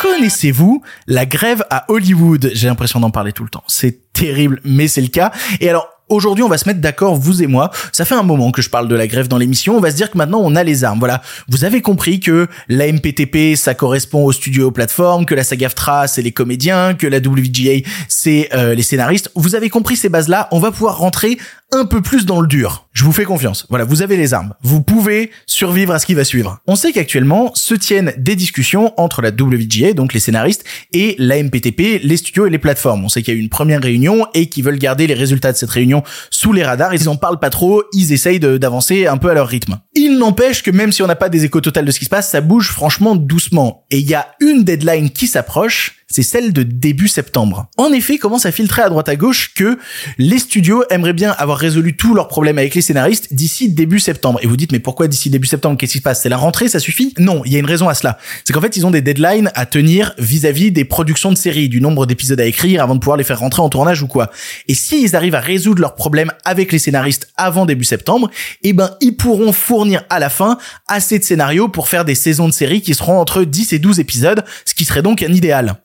Connaissez-vous 0.00 0.82
la 1.08 1.26
grève 1.26 1.64
à 1.68 1.84
Hollywood? 1.88 2.52
J'ai 2.54 2.68
l'impression 2.68 3.00
d'en 3.00 3.10
parler 3.10 3.32
tout 3.32 3.42
le 3.42 3.50
temps. 3.50 3.64
C'est 3.66 4.12
terrible, 4.12 4.60
mais 4.62 4.86
c'est 4.86 5.00
le 5.00 5.08
cas. 5.08 5.32
Et 5.60 5.68
alors, 5.68 5.88
Aujourd'hui, 6.08 6.44
on 6.44 6.48
va 6.48 6.56
se 6.56 6.68
mettre 6.68 6.80
d'accord, 6.80 7.16
vous 7.16 7.42
et 7.42 7.48
moi. 7.48 7.70
Ça 7.90 8.04
fait 8.04 8.14
un 8.14 8.22
moment 8.22 8.52
que 8.52 8.62
je 8.62 8.70
parle 8.70 8.86
de 8.86 8.94
la 8.94 9.08
grève 9.08 9.26
dans 9.26 9.38
l'émission. 9.38 9.76
On 9.76 9.80
va 9.80 9.90
se 9.90 9.96
dire 9.96 10.08
que 10.08 10.16
maintenant, 10.16 10.40
on 10.40 10.54
a 10.54 10.62
les 10.62 10.84
armes. 10.84 11.00
Voilà. 11.00 11.20
Vous 11.48 11.64
avez 11.64 11.82
compris 11.82 12.20
que 12.20 12.46
la 12.68 12.86
MPTP, 12.92 13.56
ça 13.56 13.74
correspond 13.74 14.24
aux 14.24 14.30
studios 14.30 14.68
aux 14.68 14.70
plateformes, 14.70 15.26
que 15.26 15.34
la 15.34 15.42
SAG-AFTRA, 15.42 16.06
c'est 16.06 16.22
les 16.22 16.30
comédiens, 16.30 16.94
que 16.94 17.08
la 17.08 17.18
WGA, 17.18 17.84
c'est 18.08 18.48
euh, 18.54 18.74
les 18.76 18.84
scénaristes. 18.84 19.32
Vous 19.34 19.56
avez 19.56 19.68
compris 19.68 19.96
ces 19.96 20.08
bases-là. 20.08 20.46
On 20.52 20.60
va 20.60 20.70
pouvoir 20.70 20.98
rentrer 20.98 21.38
un 21.72 21.84
peu 21.84 22.00
plus 22.00 22.26
dans 22.26 22.40
le 22.40 22.46
dur. 22.46 22.86
Je 22.92 23.04
vous 23.04 23.12
fais 23.12 23.24
confiance. 23.24 23.66
Voilà, 23.68 23.84
vous 23.84 24.02
avez 24.02 24.16
les 24.16 24.32
armes. 24.32 24.54
Vous 24.62 24.82
pouvez 24.82 25.30
survivre 25.46 25.92
à 25.92 25.98
ce 25.98 26.06
qui 26.06 26.14
va 26.14 26.24
suivre. 26.24 26.60
On 26.66 26.76
sait 26.76 26.92
qu'actuellement 26.92 27.52
se 27.54 27.74
tiennent 27.74 28.14
des 28.16 28.36
discussions 28.36 28.98
entre 28.98 29.20
la 29.20 29.30
WGA, 29.30 29.92
donc 29.92 30.14
les 30.14 30.20
scénaristes, 30.20 30.64
et 30.92 31.14
la 31.18 31.42
MPTP, 31.42 32.00
les 32.02 32.16
studios 32.16 32.46
et 32.46 32.50
les 32.50 32.58
plateformes. 32.58 33.04
On 33.04 33.08
sait 33.08 33.22
qu'il 33.22 33.34
y 33.34 33.36
a 33.36 33.38
eu 33.38 33.42
une 33.42 33.50
première 33.50 33.82
réunion 33.82 34.26
et 34.32 34.48
qu'ils 34.48 34.64
veulent 34.64 34.78
garder 34.78 35.06
les 35.06 35.14
résultats 35.14 35.52
de 35.52 35.56
cette 35.56 35.70
réunion 35.70 36.02
sous 36.30 36.52
les 36.52 36.62
radars. 36.62 36.94
Ils 36.94 37.08
en 37.08 37.16
parlent 37.16 37.40
pas 37.40 37.50
trop, 37.50 37.82
ils 37.92 38.12
essayent 38.12 38.40
d'avancer 38.40 39.06
un 39.06 39.16
peu 39.16 39.28
à 39.28 39.34
leur 39.34 39.48
rythme. 39.48 39.78
Il 39.94 40.18
n'empêche 40.18 40.62
que 40.62 40.70
même 40.70 40.92
si 40.92 41.02
on 41.02 41.06
n'a 41.06 41.16
pas 41.16 41.28
des 41.28 41.44
échos 41.44 41.60
totales 41.60 41.84
de 41.84 41.90
ce 41.90 41.98
qui 41.98 42.04
se 42.04 42.10
passe, 42.10 42.30
ça 42.30 42.40
bouge 42.40 42.70
franchement 42.70 43.16
doucement. 43.16 43.84
Et 43.90 43.98
il 43.98 44.08
y 44.08 44.14
a 44.14 44.28
une 44.40 44.64
deadline 44.64 45.10
qui 45.10 45.26
s'approche, 45.26 45.95
c'est 46.08 46.22
celle 46.22 46.52
de 46.52 46.62
début 46.62 47.08
septembre. 47.08 47.68
En 47.76 47.92
effet, 47.92 48.18
commence 48.18 48.46
à 48.46 48.52
filtrer 48.52 48.82
à 48.82 48.88
droite 48.88 49.08
à 49.08 49.16
gauche 49.16 49.52
que 49.54 49.78
les 50.18 50.38
studios 50.38 50.84
aimeraient 50.90 51.12
bien 51.12 51.32
avoir 51.32 51.58
résolu 51.58 51.96
tous 51.96 52.14
leurs 52.14 52.28
problèmes 52.28 52.58
avec 52.58 52.74
les 52.74 52.80
scénaristes 52.80 53.34
d'ici 53.34 53.70
début 53.70 53.98
septembre? 53.98 54.38
Et 54.42 54.46
vous 54.46 54.56
dites, 54.56 54.72
mais 54.72 54.78
pourquoi 54.78 55.08
d'ici 55.08 55.30
début 55.30 55.48
septembre? 55.48 55.76
Qu'est-ce 55.76 55.92
qui 55.92 55.98
se 55.98 56.02
passe? 56.02 56.22
C'est 56.22 56.28
la 56.28 56.36
rentrée, 56.36 56.68
ça 56.68 56.78
suffit? 56.78 57.12
Non, 57.18 57.42
il 57.44 57.52
y 57.52 57.56
a 57.56 57.58
une 57.58 57.66
raison 57.66 57.88
à 57.88 57.94
cela. 57.94 58.18
C'est 58.44 58.52
qu'en 58.52 58.60
fait, 58.60 58.76
ils 58.76 58.86
ont 58.86 58.90
des 58.90 59.02
deadlines 59.02 59.50
à 59.54 59.66
tenir 59.66 60.14
vis-à-vis 60.18 60.70
des 60.70 60.84
productions 60.84 61.32
de 61.32 61.36
séries, 61.36 61.68
du 61.68 61.80
nombre 61.80 62.06
d'épisodes 62.06 62.40
à 62.40 62.46
écrire 62.46 62.82
avant 62.82 62.94
de 62.94 63.00
pouvoir 63.00 63.16
les 63.16 63.24
faire 63.24 63.40
rentrer 63.40 63.62
en 63.62 63.68
tournage 63.68 64.02
ou 64.02 64.06
quoi. 64.06 64.30
Et 64.68 64.74
s'ils 64.74 65.16
arrivent 65.16 65.34
à 65.34 65.40
résoudre 65.40 65.80
leurs 65.80 65.96
problèmes 65.96 66.30
avec 66.44 66.70
les 66.70 66.78
scénaristes 66.78 67.28
avant 67.36 67.66
début 67.66 67.84
septembre, 67.84 68.30
eh 68.62 68.72
ben, 68.72 68.92
ils 69.00 69.16
pourront 69.16 69.52
fournir 69.52 70.04
à 70.08 70.20
la 70.20 70.30
fin 70.30 70.58
assez 70.86 71.18
de 71.18 71.24
scénarios 71.24 71.68
pour 71.68 71.88
faire 71.88 72.04
des 72.04 72.14
saisons 72.14 72.46
de 72.46 72.52
séries 72.52 72.80
qui 72.80 72.94
seront 72.94 73.18
entre 73.18 73.42
10 73.42 73.72
et 73.72 73.78
12 73.78 73.98
épisodes, 73.98 74.44
ce 74.64 74.74
qui 74.74 74.84
serait 74.84 75.02
donc 75.02 75.22
un 75.22 75.32
idéal. 75.32 75.76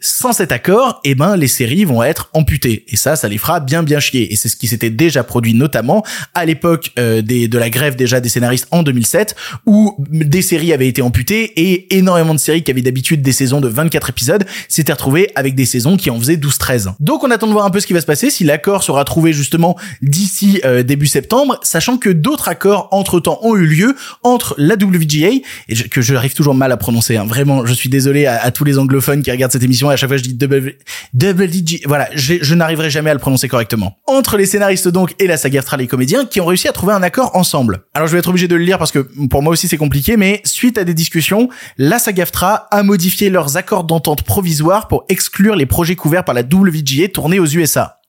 Sans 0.00 0.32
cet 0.32 0.52
accord, 0.52 1.00
eh 1.04 1.14
ben 1.14 1.36
les 1.36 1.48
séries 1.48 1.84
vont 1.84 2.02
être 2.02 2.30
amputées. 2.32 2.84
Et 2.88 2.96
ça, 2.96 3.16
ça 3.16 3.28
les 3.28 3.38
fera 3.38 3.60
bien 3.60 3.82
bien 3.82 4.00
chier. 4.00 4.32
Et 4.32 4.36
c'est 4.36 4.48
ce 4.48 4.56
qui 4.56 4.66
s'était 4.68 4.90
déjà 4.90 5.24
produit 5.24 5.54
notamment 5.54 6.04
à 6.34 6.44
l'époque 6.44 6.90
euh, 6.98 7.22
de 7.22 7.58
la 7.58 7.70
grève 7.70 7.96
déjà 7.96 8.20
des 8.20 8.28
scénaristes 8.28 8.66
en 8.70 8.82
2007, 8.82 9.34
où 9.66 9.96
des 10.10 10.42
séries 10.42 10.72
avaient 10.72 10.88
été 10.88 11.02
amputées 11.02 11.52
et 11.56 11.96
énormément 11.96 12.34
de 12.34 12.38
séries 12.40 12.62
qui 12.62 12.70
avaient 12.70 12.82
d'habitude 12.82 13.22
des 13.22 13.32
saisons 13.32 13.60
de 13.60 13.68
24 13.68 14.10
épisodes 14.10 14.44
s'étaient 14.68 14.92
retrouvées 14.92 15.30
avec 15.34 15.54
des 15.54 15.64
saisons 15.66 15.96
qui 15.96 16.10
en 16.10 16.18
faisaient 16.18 16.36
12-13. 16.36 16.94
Donc 17.00 17.24
on 17.24 17.30
attend 17.30 17.46
de 17.46 17.52
voir 17.52 17.64
un 17.66 17.70
peu 17.70 17.80
ce 17.80 17.86
qui 17.86 17.92
va 17.92 18.00
se 18.00 18.06
passer, 18.06 18.30
si 18.30 18.44
l'accord 18.44 18.82
sera 18.82 19.04
trouvé 19.04 19.32
justement 19.32 19.76
d'ici 20.00 20.60
euh, 20.64 20.82
début 20.82 21.06
septembre, 21.06 21.58
sachant 21.62 21.96
que 21.98 22.10
d'autres 22.10 22.48
accords 22.48 22.88
entre-temps 22.90 23.38
ont 23.42 23.56
eu 23.56 23.66
lieu 23.66 23.96
entre 24.22 24.54
la 24.58 24.74
WGA, 24.74 25.28
et 25.68 25.74
je- 25.74 25.84
que 25.84 26.00
je 26.00 26.14
arrive 26.14 26.34
toujours 26.34 26.54
mal 26.54 26.72
à 26.72 26.76
prononcer, 26.76 27.16
hein. 27.16 27.24
vraiment, 27.24 27.64
je 27.66 27.72
suis 27.74 27.88
désolé 27.88 28.26
à 28.26 28.50
tous 28.50 28.64
les 28.64 28.78
anglophones 28.78 29.22
qui 29.22 29.30
regardent 29.30 29.51
cette 29.52 29.62
émission, 29.62 29.90
et 29.90 29.94
à 29.94 29.96
chaque 29.96 30.08
fois 30.08 30.16
je 30.16 30.22
dis 30.22 30.34
W- 30.34 30.78
WGA, 31.14 31.78
voilà, 31.86 32.08
je 32.14 32.54
n'arriverai 32.54 32.90
jamais 32.90 33.10
à 33.10 33.14
le 33.14 33.20
prononcer 33.20 33.48
correctement. 33.48 33.96
Entre 34.06 34.36
les 34.36 34.46
scénaristes 34.46 34.88
donc 34.88 35.14
et 35.18 35.26
la 35.26 35.36
saga 35.36 35.60
les 35.78 35.86
comédiens 35.86 36.24
qui 36.26 36.40
ont 36.40 36.46
réussi 36.46 36.68
à 36.68 36.72
trouver 36.72 36.92
un 36.92 37.02
accord 37.02 37.34
ensemble. 37.34 37.84
Alors 37.94 38.08
je 38.08 38.12
vais 38.12 38.18
être 38.18 38.28
obligé 38.28 38.48
de 38.48 38.56
le 38.56 38.64
lire 38.64 38.78
parce 38.78 38.92
que 38.92 38.98
pour 39.30 39.42
moi 39.42 39.52
aussi 39.52 39.68
c'est 39.68 39.76
compliqué, 39.76 40.16
mais 40.16 40.40
suite 40.44 40.76
à 40.78 40.84
des 40.84 40.94
discussions, 40.94 41.48
la 41.78 41.98
SAG-AFTRA 41.98 42.68
a 42.70 42.82
modifié 42.82 43.30
leurs 43.30 43.56
accords 43.56 43.84
d'entente 43.84 44.22
provisoires 44.22 44.88
pour 44.88 45.04
exclure 45.08 45.56
les 45.56 45.66
projets 45.66 45.96
couverts 45.96 46.24
par 46.24 46.34
la 46.34 46.42
WGA 46.42 47.08
tournés 47.08 47.38
aux 47.38 47.46
USA. 47.46 48.00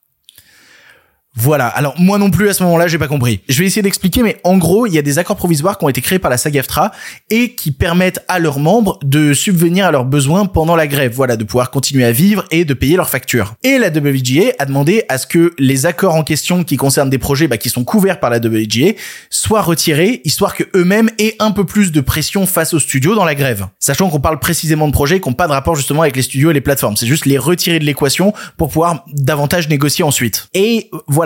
Voilà. 1.35 1.67
Alors 1.67 1.95
moi 1.99 2.17
non 2.17 2.29
plus 2.29 2.47
à 2.49 2.53
ce 2.53 2.63
moment-là, 2.63 2.87
j'ai 2.87 2.99
pas 2.99 3.07
compris. 3.07 3.41
Je 3.49 3.59
vais 3.59 3.65
essayer 3.65 3.81
d'expliquer, 3.81 4.21
mais 4.21 4.37
en 4.43 4.57
gros, 4.57 4.85
il 4.85 4.93
y 4.93 4.99
a 4.99 5.01
des 5.01 5.17
accords 5.17 5.35
provisoires 5.35 5.77
qui 5.77 5.85
ont 5.85 5.89
été 5.89 6.01
créés 6.01 6.19
par 6.19 6.29
la 6.29 6.37
SAG-AFTRA 6.37 6.91
et 7.31 7.55
qui 7.55 7.71
permettent 7.71 8.23
à 8.27 8.39
leurs 8.39 8.59
membres 8.59 8.99
de 9.03 9.33
subvenir 9.33 9.85
à 9.85 9.91
leurs 9.91 10.05
besoins 10.05 10.45
pendant 10.45 10.75
la 10.75 10.85
grève. 10.85 11.13
Voilà, 11.13 11.35
de 11.35 11.43
pouvoir 11.43 11.71
continuer 11.71 12.05
à 12.05 12.11
vivre 12.11 12.45
et 12.51 12.65
de 12.65 12.73
payer 12.73 12.97
leurs 12.97 13.09
factures. 13.09 13.55
Et 13.63 13.79
la 13.79 13.87
WGA 13.87 14.53
a 14.59 14.65
demandé 14.65 15.03
à 15.09 15.17
ce 15.17 15.25
que 15.25 15.53
les 15.57 15.85
accords 15.87 16.15
en 16.15 16.23
question 16.23 16.63
qui 16.63 16.77
concernent 16.77 17.09
des 17.09 17.17
projets 17.17 17.47
bah, 17.47 17.57
qui 17.57 17.69
sont 17.69 17.83
couverts 17.83 18.19
par 18.19 18.29
la 18.29 18.37
WGA 18.37 18.93
soient 19.31 19.61
retirés, 19.61 20.21
histoire 20.25 20.55
que 20.55 20.63
eux-mêmes 20.75 21.09
aient 21.17 21.35
un 21.39 21.51
peu 21.51 21.65
plus 21.65 21.91
de 21.91 22.01
pression 22.01 22.45
face 22.45 22.73
aux 22.73 22.79
studios 22.79 23.15
dans 23.15 23.25
la 23.25 23.35
grève. 23.35 23.67
Sachant 23.79 24.09
qu'on 24.09 24.19
parle 24.19 24.39
précisément 24.39 24.87
de 24.87 24.93
projets 24.93 25.19
qui 25.19 25.29
n'ont 25.29 25.35
pas 25.35 25.47
de 25.47 25.53
rapport 25.53 25.75
justement 25.75 26.03
avec 26.03 26.15
les 26.15 26.21
studios 26.21 26.51
et 26.51 26.53
les 26.53 26.61
plateformes. 26.61 26.95
C'est 26.95 27.07
juste 27.07 27.25
les 27.25 27.39
retirer 27.39 27.79
de 27.79 27.85
l'équation 27.85 28.33
pour 28.57 28.67
pouvoir 28.67 29.03
davantage 29.07 29.67
négocier 29.67 30.03
ensuite. 30.03 30.47
Et 30.53 30.91
voilà. 31.07 31.22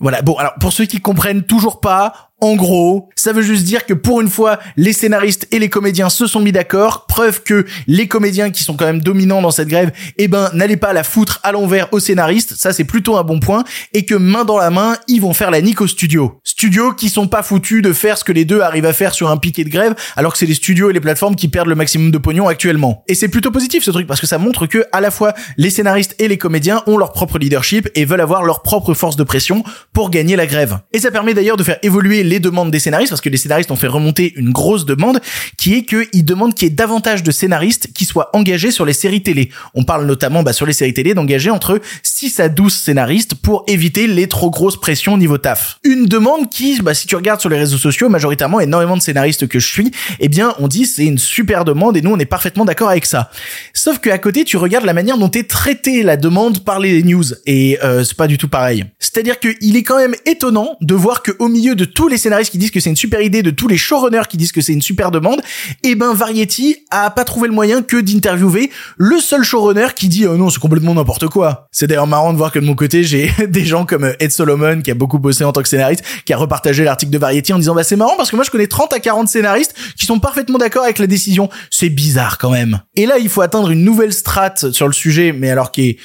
Voilà. 0.00 0.22
Bon, 0.22 0.34
alors 0.34 0.54
pour 0.60 0.72
ceux 0.72 0.84
qui 0.86 1.00
comprennent 1.00 1.42
toujours 1.42 1.80
pas, 1.80 2.32
en 2.40 2.54
gros, 2.54 3.08
ça 3.16 3.32
veut 3.32 3.42
juste 3.42 3.64
dire 3.64 3.86
que 3.86 3.94
pour 3.94 4.20
une 4.20 4.28
fois, 4.28 4.58
les 4.76 4.92
scénaristes 4.92 5.48
et 5.52 5.58
les 5.58 5.70
comédiens 5.70 6.10
se 6.10 6.26
sont 6.26 6.40
mis 6.40 6.52
d'accord, 6.52 7.06
preuve 7.06 7.42
que 7.42 7.64
les 7.86 8.08
comédiens 8.08 8.50
qui 8.50 8.62
sont 8.62 8.76
quand 8.76 8.84
même 8.84 9.00
dominants 9.00 9.40
dans 9.40 9.50
cette 9.50 9.68
grève, 9.68 9.90
eh 10.18 10.28
ben, 10.28 10.50
n'allaient 10.52 10.76
pas 10.76 10.92
la 10.92 11.02
foutre 11.02 11.40
à 11.42 11.52
l'envers 11.52 11.88
aux 11.92 11.98
scénaristes, 11.98 12.54
ça 12.56 12.74
c'est 12.74 12.84
plutôt 12.84 13.16
un 13.16 13.22
bon 13.22 13.40
point, 13.40 13.64
et 13.94 14.04
que 14.04 14.14
main 14.14 14.44
dans 14.44 14.58
la 14.58 14.68
main, 14.68 14.96
ils 15.08 15.20
vont 15.20 15.32
faire 15.32 15.50
la 15.50 15.62
nique 15.62 15.80
aux 15.80 15.86
studios. 15.86 16.38
Studios 16.44 16.92
qui 16.92 17.08
sont 17.08 17.26
pas 17.26 17.42
foutus 17.42 17.80
de 17.80 17.94
faire 17.94 18.18
ce 18.18 18.24
que 18.24 18.32
les 18.32 18.44
deux 18.44 18.60
arrivent 18.60 18.84
à 18.84 18.92
faire 18.92 19.14
sur 19.14 19.30
un 19.30 19.38
piquet 19.38 19.64
de 19.64 19.70
grève, 19.70 19.94
alors 20.14 20.32
que 20.32 20.38
c'est 20.38 20.46
les 20.46 20.54
studios 20.54 20.90
et 20.90 20.92
les 20.92 21.00
plateformes 21.00 21.36
qui 21.36 21.48
perdent 21.48 21.68
le 21.68 21.74
maximum 21.74 22.10
de 22.10 22.18
pognon 22.18 22.48
actuellement. 22.48 23.02
Et 23.08 23.14
c'est 23.14 23.28
plutôt 23.28 23.50
positif 23.50 23.82
ce 23.82 23.90
truc, 23.90 24.06
parce 24.06 24.20
que 24.20 24.26
ça 24.26 24.36
montre 24.36 24.66
que, 24.66 24.84
à 24.92 25.00
la 25.00 25.10
fois, 25.10 25.32
les 25.56 25.70
scénaristes 25.70 26.14
et 26.18 26.28
les 26.28 26.36
comédiens 26.36 26.82
ont 26.86 26.98
leur 26.98 27.12
propre 27.12 27.38
leadership 27.38 27.88
et 27.94 28.04
veulent 28.04 28.20
avoir 28.20 28.42
leur 28.42 28.60
propre 28.60 28.92
force 28.92 29.16
de 29.16 29.24
pression 29.24 29.64
pour 29.94 30.10
gagner 30.10 30.36
la 30.36 30.46
grève. 30.46 30.80
Et 30.92 30.98
ça 30.98 31.10
permet 31.10 31.32
d'ailleurs 31.32 31.56
de 31.56 31.64
faire 31.64 31.78
évoluer 31.82 32.25
les 32.26 32.40
demandes 32.40 32.70
des 32.70 32.80
scénaristes, 32.80 33.10
parce 33.10 33.20
que 33.20 33.28
les 33.28 33.36
scénaristes 33.36 33.70
ont 33.70 33.76
fait 33.76 33.86
remonter 33.86 34.32
une 34.36 34.50
grosse 34.50 34.84
demande, 34.84 35.20
qui 35.56 35.74
est 35.74 35.84
qu'ils 35.84 36.24
demandent 36.24 36.54
qu'il 36.54 36.68
y 36.68 36.70
ait 36.70 36.74
davantage 36.74 37.22
de 37.22 37.30
scénaristes 37.30 37.88
qui 37.94 38.04
soient 38.04 38.30
engagés 38.34 38.70
sur 38.70 38.84
les 38.84 38.92
séries 38.92 39.22
télé. 39.22 39.50
On 39.74 39.84
parle 39.84 40.06
notamment 40.06 40.42
bah, 40.42 40.52
sur 40.52 40.66
les 40.66 40.72
séries 40.72 40.94
télé 40.94 41.14
d'engager 41.14 41.50
entre 41.50 41.80
6 42.02 42.40
à 42.40 42.48
12 42.48 42.72
scénaristes 42.72 43.34
pour 43.34 43.64
éviter 43.66 44.06
les 44.06 44.26
trop 44.26 44.50
grosses 44.50 44.80
pressions 44.80 45.16
niveau 45.16 45.38
taf. 45.38 45.78
Une 45.84 46.06
demande 46.06 46.50
qui, 46.50 46.80
bah, 46.82 46.94
si 46.94 47.06
tu 47.06 47.16
regardes 47.16 47.40
sur 47.40 47.50
les 47.50 47.58
réseaux 47.58 47.78
sociaux, 47.78 48.08
majoritairement 48.08 48.60
énormément 48.60 48.96
de 48.96 49.02
scénaristes 49.02 49.46
que 49.48 49.58
je 49.58 49.66
suis, 49.66 49.90
eh 50.20 50.28
bien 50.28 50.54
on 50.58 50.68
dit 50.68 50.86
c'est 50.86 51.04
une 51.04 51.18
super 51.18 51.64
demande 51.64 51.96
et 51.96 52.02
nous 52.02 52.10
on 52.10 52.18
est 52.18 52.26
parfaitement 52.26 52.64
d'accord 52.64 52.90
avec 52.90 53.06
ça. 53.06 53.30
Sauf 53.72 53.98
que 53.98 54.10
à 54.10 54.18
côté 54.18 54.44
tu 54.44 54.56
regardes 54.56 54.84
la 54.84 54.94
manière 54.94 55.18
dont 55.18 55.30
est 55.30 55.48
traitée 55.48 56.02
la 56.02 56.16
demande 56.16 56.64
par 56.64 56.80
les 56.80 57.02
news 57.02 57.24
et 57.46 57.78
euh, 57.82 58.04
c'est 58.04 58.16
pas 58.16 58.26
du 58.26 58.38
tout 58.38 58.48
pareil. 58.48 58.84
C'est-à-dire 58.98 59.38
qu'il 59.38 59.76
est 59.76 59.82
quand 59.82 59.98
même 59.98 60.14
étonnant 60.24 60.76
de 60.80 60.94
voir 60.94 61.22
que 61.22 61.32
au 61.38 61.48
milieu 61.48 61.74
de 61.74 61.84
tous 61.84 62.08
les 62.08 62.15
scénaristes 62.18 62.50
qui 62.50 62.58
disent 62.58 62.70
que 62.70 62.80
c'est 62.80 62.90
une 62.90 62.96
super 62.96 63.20
idée, 63.20 63.42
de 63.42 63.50
tous 63.50 63.68
les 63.68 63.76
showrunners 63.76 64.26
qui 64.28 64.36
disent 64.36 64.52
que 64.52 64.60
c'est 64.60 64.72
une 64.72 64.82
super 64.82 65.10
demande, 65.10 65.40
eh 65.82 65.94
ben 65.94 66.14
Variety 66.14 66.76
a 66.90 67.10
pas 67.10 67.24
trouvé 67.24 67.48
le 67.48 67.54
moyen 67.54 67.82
que 67.82 67.96
d'interviewer 67.96 68.70
le 68.96 69.18
seul 69.18 69.42
showrunner 69.42 69.88
qui 69.94 70.08
dit 70.08 70.26
oh 70.26 70.36
non 70.36 70.50
c'est 70.50 70.60
complètement 70.60 70.94
n'importe 70.94 71.28
quoi. 71.28 71.68
C'est 71.72 71.86
d'ailleurs 71.86 72.06
marrant 72.06 72.32
de 72.32 72.38
voir 72.38 72.52
que 72.52 72.58
de 72.58 72.64
mon 72.64 72.74
côté 72.74 73.04
j'ai 73.04 73.30
des 73.48 73.64
gens 73.64 73.84
comme 73.84 74.12
Ed 74.20 74.30
Solomon 74.30 74.80
qui 74.80 74.90
a 74.90 74.94
beaucoup 74.94 75.18
bossé 75.18 75.44
en 75.44 75.52
tant 75.52 75.62
que 75.62 75.68
scénariste, 75.68 76.04
qui 76.24 76.32
a 76.32 76.36
repartagé 76.36 76.84
l'article 76.84 77.12
de 77.12 77.18
Variety 77.18 77.52
en 77.52 77.58
disant 77.58 77.74
bah 77.74 77.84
c'est 77.84 77.96
marrant 77.96 78.16
parce 78.16 78.30
que 78.30 78.36
moi 78.36 78.44
je 78.44 78.50
connais 78.50 78.66
30 78.66 78.92
à 78.92 79.00
40 79.00 79.28
scénaristes 79.28 79.74
qui 79.96 80.06
sont 80.06 80.18
parfaitement 80.18 80.58
d'accord 80.58 80.84
avec 80.84 80.98
la 80.98 81.06
décision. 81.06 81.48
C'est 81.70 81.90
bizarre 81.90 82.38
quand 82.38 82.50
même. 82.50 82.80
Et 82.94 83.06
là 83.06 83.18
il 83.18 83.28
faut 83.28 83.42
atteindre 83.42 83.70
une 83.70 83.84
nouvelle 83.84 84.12
strate 84.12 84.70
sur 84.72 84.86
le 84.86 84.92
sujet, 84.92 85.32
mais 85.32 85.50
alors 85.50 85.72
qui 85.72 85.88
est 85.88 85.96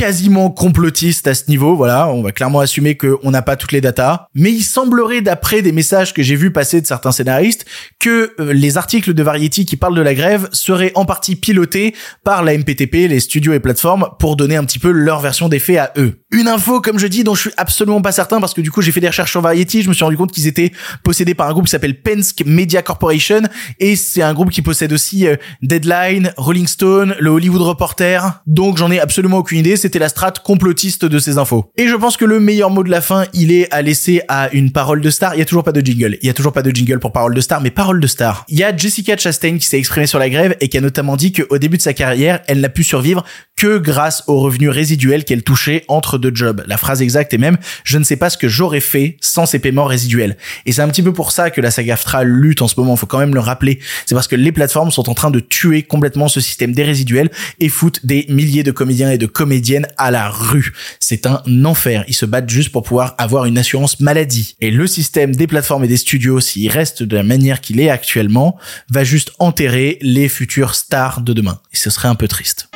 quasiment 0.00 0.48
complotiste 0.48 1.26
à 1.26 1.34
ce 1.34 1.42
niveau, 1.48 1.76
voilà, 1.76 2.08
on 2.08 2.22
va 2.22 2.32
clairement 2.32 2.60
assumer 2.60 2.96
qu'on 2.96 3.30
n'a 3.30 3.42
pas 3.42 3.56
toutes 3.56 3.72
les 3.72 3.82
datas, 3.82 4.28
mais 4.34 4.50
il 4.50 4.62
semblerait 4.62 5.20
d'après 5.20 5.60
des 5.60 5.72
messages 5.72 6.14
que 6.14 6.22
j'ai 6.22 6.36
vu 6.36 6.50
passer 6.50 6.80
de 6.80 6.86
certains 6.86 7.12
scénaristes 7.12 7.66
que 7.98 8.32
euh, 8.40 8.54
les 8.54 8.78
articles 8.78 9.12
de 9.12 9.22
Variety 9.22 9.66
qui 9.66 9.76
parlent 9.76 9.94
de 9.94 10.00
la 10.00 10.14
grève 10.14 10.48
seraient 10.52 10.92
en 10.94 11.04
partie 11.04 11.36
pilotés 11.36 11.94
par 12.24 12.42
la 12.42 12.56
MPTP, 12.56 13.10
les 13.10 13.20
studios 13.20 13.52
et 13.52 13.60
plateformes, 13.60 14.08
pour 14.18 14.36
donner 14.36 14.56
un 14.56 14.64
petit 14.64 14.78
peu 14.78 14.90
leur 14.90 15.20
version 15.20 15.50
des 15.50 15.58
faits 15.58 15.76
à 15.76 15.92
eux. 15.98 16.22
Une 16.30 16.48
info, 16.48 16.80
comme 16.80 16.98
je 16.98 17.06
dis, 17.06 17.22
dont 17.22 17.34
je 17.34 17.40
suis 17.42 17.52
absolument 17.58 18.00
pas 18.00 18.12
certain 18.12 18.40
parce 18.40 18.54
que 18.54 18.62
du 18.62 18.70
coup 18.70 18.80
j'ai 18.80 18.92
fait 18.92 19.00
des 19.00 19.08
recherches 19.08 19.32
sur 19.32 19.42
Variety, 19.42 19.82
je 19.82 19.90
me 19.90 19.92
suis 19.92 20.04
rendu 20.04 20.16
compte 20.16 20.32
qu'ils 20.32 20.46
étaient 20.46 20.72
possédés 21.04 21.34
par 21.34 21.46
un 21.46 21.52
groupe 21.52 21.66
qui 21.66 21.72
s'appelle 21.72 22.00
Penske 22.00 22.42
Media 22.46 22.80
Corporation 22.80 23.42
et 23.78 23.96
c'est 23.96 24.22
un 24.22 24.32
groupe 24.32 24.48
qui 24.48 24.62
possède 24.62 24.94
aussi 24.94 25.26
euh, 25.26 25.36
Deadline, 25.60 26.32
Rolling 26.38 26.68
Stone, 26.68 27.16
le 27.20 27.28
Hollywood 27.28 27.60
Reporter, 27.60 28.40
donc 28.46 28.78
j'en 28.78 28.90
ai 28.90 28.98
absolument 28.98 29.36
aucune 29.36 29.58
idée, 29.58 29.76
c'était 29.90 29.98
la 29.98 30.08
strate 30.08 30.38
complotiste 30.38 31.04
de 31.04 31.18
ces 31.18 31.36
infos. 31.36 31.72
Et 31.76 31.88
je 31.88 31.96
pense 31.96 32.16
que 32.16 32.24
le 32.24 32.38
meilleur 32.38 32.70
mot 32.70 32.84
de 32.84 32.90
la 32.90 33.00
fin, 33.00 33.24
il 33.34 33.50
est 33.50 33.68
à 33.72 33.82
laisser 33.82 34.22
à 34.28 34.48
une 34.52 34.70
parole 34.70 35.00
de 35.00 35.10
star. 35.10 35.34
Il 35.34 35.40
y 35.40 35.42
a 35.42 35.44
toujours 35.44 35.64
pas 35.64 35.72
de 35.72 35.80
jingle. 35.80 36.16
Il 36.22 36.28
y 36.28 36.30
a 36.30 36.32
toujours 36.32 36.52
pas 36.52 36.62
de 36.62 36.70
jingle 36.70 37.00
pour 37.00 37.10
parole 37.10 37.34
de 37.34 37.40
star, 37.40 37.60
mais 37.60 37.72
parole 37.72 37.98
de 37.98 38.06
star. 38.06 38.44
Il 38.46 38.56
y 38.56 38.62
a 38.62 38.76
Jessica 38.76 39.16
Chastain 39.16 39.58
qui 39.58 39.66
s'est 39.66 39.80
exprimée 39.80 40.06
sur 40.06 40.20
la 40.20 40.30
grève 40.30 40.56
et 40.60 40.68
qui 40.68 40.78
a 40.78 40.80
notamment 40.80 41.16
dit 41.16 41.32
qu'au 41.32 41.58
début 41.58 41.76
de 41.76 41.82
sa 41.82 41.92
carrière, 41.92 42.40
elle 42.46 42.60
n'a 42.60 42.68
pu 42.68 42.84
survivre 42.84 43.24
que 43.60 43.76
grâce 43.76 44.24
aux 44.26 44.40
revenus 44.40 44.70
résiduels 44.70 45.26
qu'elle 45.26 45.42
touchait 45.42 45.84
entre 45.88 46.16
deux 46.16 46.32
jobs. 46.34 46.64
La 46.66 46.78
phrase 46.78 47.02
exacte 47.02 47.34
est 47.34 47.38
même 47.38 47.58
je 47.84 47.98
ne 47.98 48.04
sais 48.04 48.16
pas 48.16 48.30
ce 48.30 48.38
que 48.38 48.48
j'aurais 48.48 48.80
fait 48.80 49.18
sans 49.20 49.44
ces 49.44 49.58
paiements 49.58 49.84
résiduels. 49.84 50.38
Et 50.64 50.72
c'est 50.72 50.80
un 50.80 50.88
petit 50.88 51.02
peu 51.02 51.12
pour 51.12 51.30
ça 51.30 51.50
que 51.50 51.60
la 51.60 51.70
saga 51.70 51.92
AFTRA 51.92 52.24
lutte 52.24 52.62
en 52.62 52.68
ce 52.68 52.74
moment, 52.78 52.96
faut 52.96 53.04
quand 53.04 53.18
même 53.18 53.34
le 53.34 53.40
rappeler. 53.40 53.78
C'est 54.06 54.14
parce 54.14 54.28
que 54.28 54.36
les 54.36 54.50
plateformes 54.50 54.90
sont 54.90 55.10
en 55.10 55.14
train 55.14 55.30
de 55.30 55.40
tuer 55.40 55.82
complètement 55.82 56.28
ce 56.28 56.40
système 56.40 56.72
des 56.72 56.84
résiduels 56.84 57.30
et 57.58 57.68
foutent 57.68 58.06
des 58.06 58.24
milliers 58.30 58.62
de 58.62 58.70
comédiens 58.70 59.10
et 59.10 59.18
de 59.18 59.26
comédiennes 59.26 59.88
à 59.98 60.10
la 60.10 60.30
rue. 60.30 60.72
C'est 60.98 61.26
un 61.26 61.42
enfer. 61.66 62.04
Ils 62.08 62.14
se 62.14 62.24
battent 62.24 62.48
juste 62.48 62.72
pour 62.72 62.82
pouvoir 62.82 63.14
avoir 63.18 63.44
une 63.44 63.58
assurance 63.58 64.00
maladie. 64.00 64.56
Et 64.62 64.70
le 64.70 64.86
système 64.86 65.36
des 65.36 65.46
plateformes 65.46 65.84
et 65.84 65.88
des 65.88 65.98
studios, 65.98 66.40
s'il 66.40 66.70
reste 66.70 67.02
de 67.02 67.14
la 67.14 67.24
manière 67.24 67.60
qu'il 67.60 67.78
est 67.78 67.90
actuellement, 67.90 68.56
va 68.88 69.04
juste 69.04 69.32
enterrer 69.38 69.98
les 70.00 70.30
futures 70.30 70.74
stars 70.74 71.20
de 71.20 71.34
demain. 71.34 71.60
Et 71.74 71.76
ce 71.76 71.90
serait 71.90 72.08
un 72.08 72.14
peu 72.14 72.26
triste. 72.26 72.69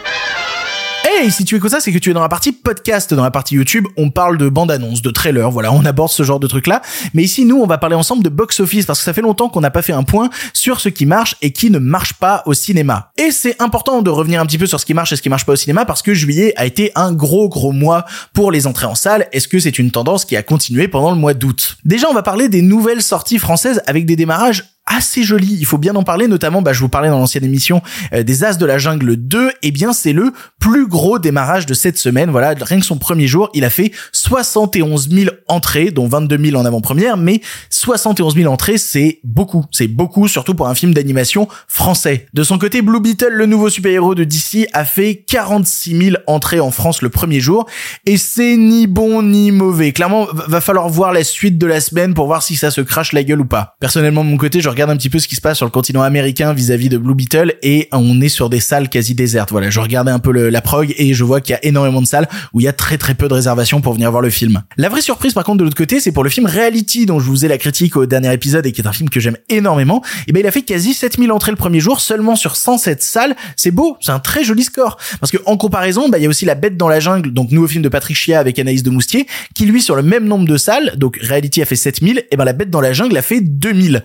Hey, 1.07 1.31
si 1.31 1.45
tu 1.45 1.57
es 1.57 1.59
comme 1.59 1.69
ça, 1.69 1.81
c'est 1.81 1.93
que 1.93 1.99
tu 1.99 2.11
es 2.11 2.15
dans 2.15 2.23
la 2.23 2.31
partie 2.31 2.51
podcast, 2.51 3.13
dans 3.13 3.23
la 3.23 3.31
partie 3.31 3.57
YouTube, 3.57 3.87
on 3.99 4.09
parle 4.09 4.39
de 4.39 4.49
bande-annonce, 4.49 5.03
de 5.03 5.11
trailer, 5.11 5.51
voilà, 5.51 5.71
on 5.71 5.85
aborde 5.85 6.11
ce 6.11 6.23
genre 6.23 6.41
de 6.41 6.47
trucs-là. 6.47 6.81
Mais 7.13 7.23
ici, 7.23 7.45
nous, 7.45 7.61
on 7.61 7.67
va 7.67 7.77
parler 7.77 7.95
ensemble 7.95 8.23
de 8.23 8.31
box-office, 8.31 8.87
parce 8.87 9.01
que 9.01 9.05
ça 9.05 9.13
fait 9.13 9.21
longtemps 9.21 9.51
qu'on 9.51 9.61
n'a 9.61 9.71
pas 9.71 9.83
fait 9.83 9.93
un 9.93 10.03
point 10.03 10.31
sur 10.55 10.81
ce 10.81 10.89
qui 10.89 11.05
marche 11.05 11.37
et 11.43 11.53
qui 11.53 11.71
ne 11.71 11.79
marche 11.79 12.15
pas 12.15 12.43
au 12.47 12.55
cinéma. 12.55 13.11
Et 13.19 13.33
c'est 13.33 13.61
important 13.61 14.01
de 14.01 14.09
revenir 14.09 14.41
un 14.41 14.47
petit 14.47 14.57
peu 14.57 14.65
sur 14.65 14.81
ce 14.81 14.87
qui 14.87 14.95
marche 14.95 15.13
et 15.13 15.17
ce 15.17 15.21
qui 15.23 15.29
marche 15.29 15.45
pas 15.45 15.53
au 15.53 15.57
cinéma, 15.57 15.85
parce 15.85 16.01
que 16.01 16.15
juillet 16.15 16.55
a 16.57 16.65
été 16.65 16.91
un 16.95 17.13
gros 17.13 17.51
gros 17.51 17.73
mois 17.73 18.07
pour 18.33 18.51
les 18.51 18.67
entrées 18.67 18.87
en 18.87 18.95
salle. 18.95 19.29
Est-ce 19.33 19.47
que 19.47 19.59
c'est 19.59 19.79
une 19.79 19.91
tendance 19.91 20.25
qui 20.25 20.37
a 20.37 20.43
continué 20.43 20.89
pendant 20.89 21.11
le 21.11 21.19
mois 21.19 21.35
d'août? 21.35 21.77
Déjà, 21.85 22.09
on 22.09 22.15
va 22.15 22.23
parler 22.23 22.49
des 22.49 22.63
nouvelles 22.63 23.03
sorties 23.03 23.39
françaises 23.39 23.83
avec 23.87 24.07
des 24.07 24.17
démarrages 24.17 24.74
assez 24.87 25.23
joli. 25.23 25.57
Il 25.59 25.67
faut 25.67 25.79
bien 25.79 25.95
en 25.95 26.03
parler, 26.03 26.29
notamment, 26.29 26.63
bah, 26.63 26.73
je 26.73 26.81
vous 26.81 26.89
parlais 26.89 27.09
dans 27.09 27.19
l'ancienne 27.19 27.45
émission 27.45 27.83
euh, 28.13 28.23
des 28.23 28.45
As 28.45 28.59
de 28.59 28.67
la 28.67 28.79
Jungle 28.79 29.17
2. 29.17 29.51
Eh 29.63 29.71
bien, 29.71 29.93
c'est 29.93 30.13
le 30.13 30.33
plus 30.59 30.87
gros 30.87 31.19
démarrage 31.19 31.67
de 31.67 31.75
cette 31.75 31.99
semaine. 31.99 32.31
Voilà, 32.31 32.55
rien 32.61 32.81
que 32.81 32.87
son 32.87 32.99
premier 32.99 33.27
jour, 33.27 33.51
il 33.55 33.65
a 33.65 33.71
fait 33.71 33.93
71 34.13 35.09
000 35.11 35.31
entrées, 35.49 35.91
dont 35.91 36.07
22 36.07 36.39
000 36.51 36.61
en 36.61 36.65
avant-première, 36.65 37.17
mais 37.17 37.41
71 37.71 38.35
000 38.35 38.53
entrées, 38.53 38.79
c'est 38.79 39.21
beaucoup. 39.25 39.65
C'est 39.71 39.89
beaucoup, 39.89 40.29
surtout 40.29 40.55
pour 40.55 40.69
un 40.69 40.75
film 40.75 40.93
d'animation 40.95 41.49
français. 41.69 42.27
De 42.35 42.43
son 42.43 42.59
côté, 42.59 42.83
Blue 42.83 43.01
Beetle, 43.01 43.33
le 43.33 43.47
nouveau 43.47 43.71
super-héros 43.71 44.15
de 44.15 44.25
DC, 44.25 44.69
a 44.73 44.85
fait 44.85 45.25
46 45.27 45.99
000 45.99 46.17
entrées 46.27 46.61
en 46.61 46.71
France 46.71 47.03
le 47.03 47.09
premier 47.09 47.41
jour, 47.41 47.67
et 48.07 48.17
c'est 48.17 48.57
ni 48.57 48.87
bon 48.87 49.23
ni 49.23 49.51
mauvais. 49.51 49.93
Clairement, 49.93 50.27
va 50.33 50.61
falloir 50.61 50.89
voir 50.89 51.13
la 51.13 51.25
suite 51.25 51.59
de 51.59 51.67
la 51.67 51.81
semaine 51.81 52.15
pour 52.15 52.27
voir 52.27 52.43
si 52.43 52.57
ça 52.57 52.71
se 52.71 52.81
crache 52.81 53.13
la 53.13 53.25
gueule 53.25 53.41
ou 53.41 53.47
pas. 53.47 53.77
Personnellement, 53.81 54.25
de 54.25 54.31
mon 54.31 54.37
côté, 54.37 54.61
regarde 54.75 54.91
un 54.91 54.97
petit 54.97 55.09
peu 55.09 55.21
ce 55.21 55.29
qui 55.29 55.37
se 55.37 55.41
passe 55.41 55.57
sur 55.57 55.67
le 55.67 55.71
continent 55.71 56.03
américain 56.03 56.53
vis-à-vis 56.53 56.89
de 56.89 56.99
Blue 56.99 57.15
Beetle 57.15 57.55
et 57.63 57.89
on 57.93 58.21
est 58.21 58.29
sur 58.29 58.51
des 58.51 58.59
salles 58.61 58.89
quasi 58.89 59.15
désertes. 59.15 59.51
Voilà, 59.51 59.71
je 59.71 59.79
regardais 59.79 60.11
un 60.11 60.19
peu 60.19 60.33
la 60.33 60.61
prog 60.61 60.93
et 60.99 61.15
je 61.15 61.25
vois 61.25 61.41
qu'il 61.41 61.53
y 61.53 61.57
a 61.57 61.65
énormément 61.65 62.03
de 62.03 62.07
salles 62.07 62.29
où 62.53 62.61
il 62.61 62.65
y 62.65 62.69
a 62.69 62.73
très 62.73 62.99
très 62.99 63.15
peu 63.15 63.29
de 63.29 63.35
réservations 63.35 63.81
pour 63.81 63.95
venir 63.95 64.11
voir 64.11 64.21
le 64.21 64.31
film. 64.31 64.63
La 64.77 64.89
vraie 64.89 65.01
surprise 65.01 65.33
par 65.33 65.45
contre 65.45 65.59
de 65.59 65.65
l'autre 65.65 65.77
côté, 65.77 66.01
c'est 66.01 66.11
pour 66.11 66.25
le 66.25 66.31
film 66.31 66.47
Reality 66.47 67.07
dont 67.07 67.21
je 67.21 67.27
vous 67.27 67.45
ai 67.45 67.49
la 67.49 67.57
critique 67.57 67.97
au 67.97 68.05
dernier 68.05 68.33
épisode 68.33 68.67
et 68.67 68.73
qui 68.73 68.81
est 68.81 68.87
un 68.87 68.93
film 68.93 69.09
que 69.09 69.21
j'aime 69.21 69.37
énormément. 69.49 70.03
Et 70.27 70.33
ben 70.33 70.41
il 70.41 70.47
a 70.47 70.51
fait 70.51 70.63
quasi 70.63 70.93
7000 70.93 71.31
entrées 71.31 71.53
le 71.53 71.57
premier 71.57 71.79
jour 71.81 72.01
seulement 72.01 72.35
sur 72.35 72.57
107 72.57 73.03
salles. 73.03 73.37
C'est 73.57 73.71
beau, 73.71 73.97
c'est 74.01 74.13
un 74.13 74.19
très 74.19 74.43
joli 74.43 74.65
score. 74.65 74.99
Parce 75.21 75.31
que 75.31 75.39
en 75.47 75.57
comparaison, 75.57 76.09
bah, 76.09 76.19
il 76.19 76.25
y 76.25 76.27
a 76.27 76.29
aussi 76.29 76.45
La 76.45 76.57
Bête 76.57 76.77
dans 76.77 76.89
la 76.89 76.99
jungle, 76.99 77.33
donc 77.33 77.53
nouveau 77.53 77.69
film 77.69 77.83
de 77.83 77.89
Patrick 77.89 78.17
Chia 78.17 78.41
avec 78.41 78.59
Anaïs 78.59 78.83
de 78.83 78.91
Moustier, 78.91 79.27
qui 79.55 79.67
lui 79.67 79.83
sur 79.83 79.95
le 79.95 80.03
même 80.03 80.25
nombre 80.25 80.47
de 80.47 80.57
salles, 80.57 80.95
donc 80.97 81.19
Reality 81.23 81.63
a 81.63 81.65
fait 81.65 81.77
7000, 81.77 82.25
et 82.31 82.37
ben 82.37 82.45
La 82.45 82.53
Bête 82.53 82.71
dans 82.71 82.81
la 82.81 82.93
jungle 82.93 83.17
a 83.17 83.23
fait 83.23 83.41
2000. 83.41 84.03